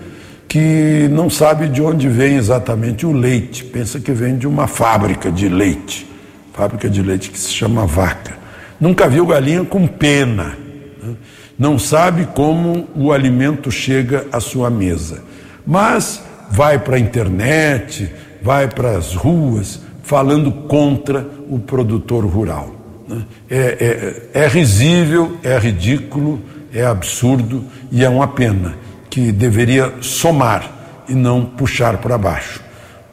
que 0.48 1.10
não 1.12 1.30
sabe 1.30 1.67
de 1.67 1.82
onde 1.82 2.08
vem 2.08 2.36
exatamente 2.36 3.06
o 3.06 3.12
leite, 3.12 3.63
pensa 3.63 4.00
que 4.00 4.12
vem 4.12 4.38
de 4.38 4.48
uma 4.48 4.67
fábrica 4.67 5.32
de 5.32 5.50
leite, 5.50 6.08
fábrica 6.54 6.88
de 6.88 7.02
leite 7.02 7.32
que 7.32 7.39
se 7.39 7.52
chama 7.52 7.88
vaca. 7.88 8.38
Nunca 8.80 9.08
viu 9.08 9.26
galinha 9.26 9.63
com 9.63 9.88
pena, 9.88 10.56
né? 11.02 11.15
não 11.58 11.80
sabe 11.80 12.28
como 12.36 12.88
o 12.96 13.12
alimento 13.12 13.72
chega 13.72 14.28
à 14.32 14.39
sua 14.39 14.70
mesa, 14.70 15.24
mas 15.65 16.22
vai 16.52 16.78
para 16.78 16.98
a 16.98 17.00
internet, 17.00 18.12
vai 18.41 18.67
para 18.67 18.98
as 18.98 19.15
ruas 19.15 19.80
falando 20.12 20.52
contra 20.52 21.26
o 21.50 21.58
produtor 21.58 22.26
rural. 22.26 22.69
Né? 23.08 23.24
É, 23.50 24.28
é, 24.34 24.41
é 24.43 24.47
risível, 24.47 25.38
é 25.41 25.58
ridículo, 25.58 26.41
é 26.74 26.84
absurdo 26.84 27.63
e 27.89 28.04
é 28.04 28.10
uma 28.10 28.28
pena 28.28 28.76
que 29.10 29.32
deveria 29.32 29.93
somar 30.02 30.69
e 31.08 31.13
não 31.13 31.45
puxar 31.45 31.97
para 32.00 32.17
baixo. 32.17 32.60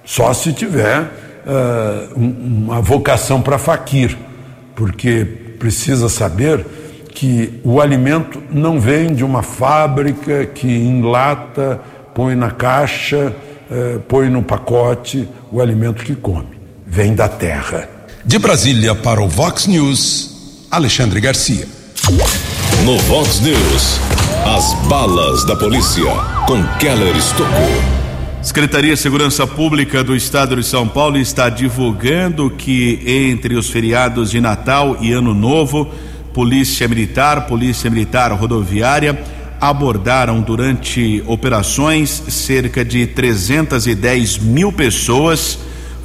Só 0.04 0.32
se 0.32 0.52
tiver 0.52 1.02
uh, 1.02 2.18
uma 2.18 2.80
vocação 2.80 3.40
para 3.40 3.58
faquir, 3.58 4.18
porque 4.74 5.24
precisa 5.56 6.08
saber 6.08 6.66
que 7.14 7.60
o 7.62 7.80
alimento 7.80 8.42
não 8.50 8.80
vem 8.80 9.14
de 9.14 9.22
uma 9.22 9.44
fábrica 9.44 10.46
que 10.46 10.66
enlata, 10.66 11.80
põe 12.12 12.34
na 12.34 12.50
caixa, 12.50 13.32
uh, 13.70 14.00
põe 14.00 14.28
no 14.28 14.42
pacote 14.42 15.28
o 15.52 15.60
alimento 15.60 16.02
que 16.02 16.16
come. 16.16 16.57
Vem 16.90 17.14
da 17.14 17.28
terra. 17.28 17.86
De 18.24 18.38
Brasília 18.38 18.94
para 18.94 19.20
o 19.22 19.28
Vox 19.28 19.66
News, 19.66 20.66
Alexandre 20.70 21.20
Garcia. 21.20 21.68
No 22.82 22.96
Vox 23.00 23.40
News. 23.40 24.00
As 24.46 24.72
balas 24.88 25.44
da 25.44 25.54
polícia 25.54 26.10
com 26.46 26.64
Keller 26.78 27.14
Estocou. 27.14 27.52
Secretaria 28.42 28.94
de 28.94 29.00
Segurança 29.00 29.46
Pública 29.46 30.02
do 30.02 30.16
Estado 30.16 30.56
de 30.56 30.64
São 30.64 30.88
Paulo 30.88 31.18
está 31.18 31.50
divulgando 31.50 32.50
que 32.50 33.02
entre 33.06 33.54
os 33.54 33.68
feriados 33.68 34.30
de 34.30 34.40
Natal 34.40 34.96
e 35.02 35.12
Ano 35.12 35.34
Novo, 35.34 35.92
Polícia 36.32 36.88
Militar, 36.88 37.46
Polícia 37.46 37.90
Militar 37.90 38.32
Rodoviária 38.32 39.22
abordaram 39.60 40.40
durante 40.40 41.22
operações 41.26 42.10
cerca 42.28 42.84
de 42.84 43.06
310 43.06 44.38
mil 44.38 44.72
pessoas, 44.72 45.58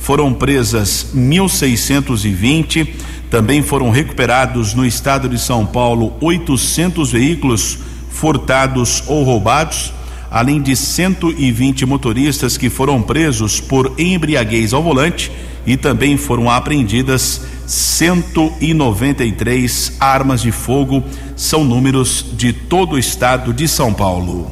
foram 0.03 0.31
presas 0.33 1.07
1.620, 1.15 2.89
também 3.29 3.63
foram 3.63 3.89
recuperados 3.89 4.73
no 4.73 4.85
estado 4.85 5.29
de 5.29 5.39
São 5.39 5.65
Paulo 5.65 6.13
800 6.19 7.13
veículos 7.13 7.79
furtados 8.09 9.01
ou 9.07 9.23
roubados, 9.23 9.93
além 10.29 10.61
de 10.61 10.75
120 10.75 11.85
motoristas 11.85 12.57
que 12.57 12.69
foram 12.69 13.01
presos 13.01 13.61
por 13.61 13.93
embriaguez 13.97 14.73
ao 14.73 14.83
volante 14.83 15.31
e 15.65 15.77
também 15.77 16.17
foram 16.17 16.49
apreendidas 16.49 17.39
193 17.65 19.93
armas 20.01 20.41
de 20.41 20.51
fogo, 20.51 21.01
são 21.33 21.63
números 21.63 22.25
de 22.33 22.51
todo 22.51 22.95
o 22.95 22.99
estado 22.99 23.53
de 23.53 23.69
São 23.69 23.93
Paulo. 23.93 24.51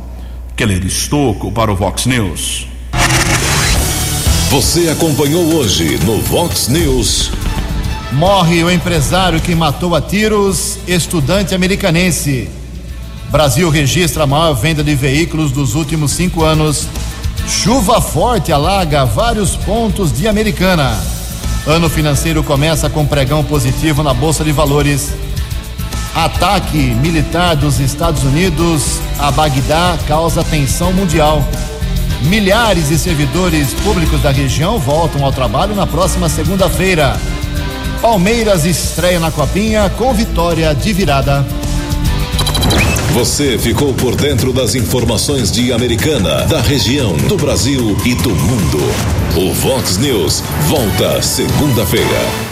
Keller 0.56 0.86
Estocco 0.86 1.52
para 1.52 1.74
o 1.74 1.76
Vox 1.76 2.06
News. 2.06 2.71
Você 4.52 4.90
acompanhou 4.90 5.56
hoje 5.56 5.98
no 6.04 6.20
Vox 6.24 6.68
News. 6.68 7.32
Morre 8.12 8.62
o 8.62 8.70
empresário 8.70 9.40
que 9.40 9.56
matou 9.56 9.96
a 9.96 10.02
tiros 10.02 10.78
estudante 10.86 11.56
americanense. 11.56 12.50
Brasil 13.30 13.70
registra 13.70 14.26
a 14.26 14.28
maior 14.28 14.54
venda 14.54 14.84
de 14.84 14.94
veículos 14.94 15.54
dos 15.54 15.74
últimos 15.74 16.12
cinco 16.12 16.44
anos. 16.44 16.86
Chuva 17.48 18.02
forte 18.02 18.52
alaga 18.52 19.06
vários 19.06 19.56
pontos 19.56 20.12
de 20.12 20.28
Americana. 20.28 21.02
Ano 21.66 21.90
financeiro 21.90 22.44
começa 22.44 22.90
com 22.90 23.06
pregão 23.06 23.46
positivo 23.46 24.04
na 24.04 24.14
Bolsa 24.14 24.44
de 24.44 24.52
Valores. 24.52 25.14
Ataque 26.14 26.94
militar 27.02 27.56
dos 27.56 27.80
Estados 27.80 28.26
Unidos 28.26 29.00
a 29.18 29.32
Bagdá 29.32 29.98
causa 30.06 30.44
tensão 30.44 30.92
mundial. 30.92 31.42
Milhares 32.24 32.90
de 32.90 32.98
servidores 32.98 33.74
públicos 33.74 34.22
da 34.22 34.32
região 34.32 34.78
voltam 34.78 35.26
ao 35.26 35.32
trabalho 35.32 35.76
na 35.76 35.88
próxima 35.88 36.30
segunda-feira. 36.30 37.20
Palmeiras 38.02 38.66
estreia 38.66 39.20
na 39.20 39.32
Copinha 39.32 39.90
com 39.98 40.14
vitória 40.14 40.74
de 40.74 40.94
virada. 40.94 41.46
Você 43.14 43.58
ficou 43.58 43.94
por 43.94 44.16
dentro 44.16 44.54
das 44.54 44.74
informações 44.74 45.52
de 45.52 45.74
Americana, 45.74 46.46
da 46.46 46.62
região, 46.62 47.16
do 47.18 47.36
Brasil 47.36 47.98
e 48.06 48.16
do 48.16 48.30
mundo. 48.30 48.80
O 49.36 49.54
Vox 49.54 49.98
News 49.98 50.42
volta 50.68 51.22
segunda-feira. 51.22 52.51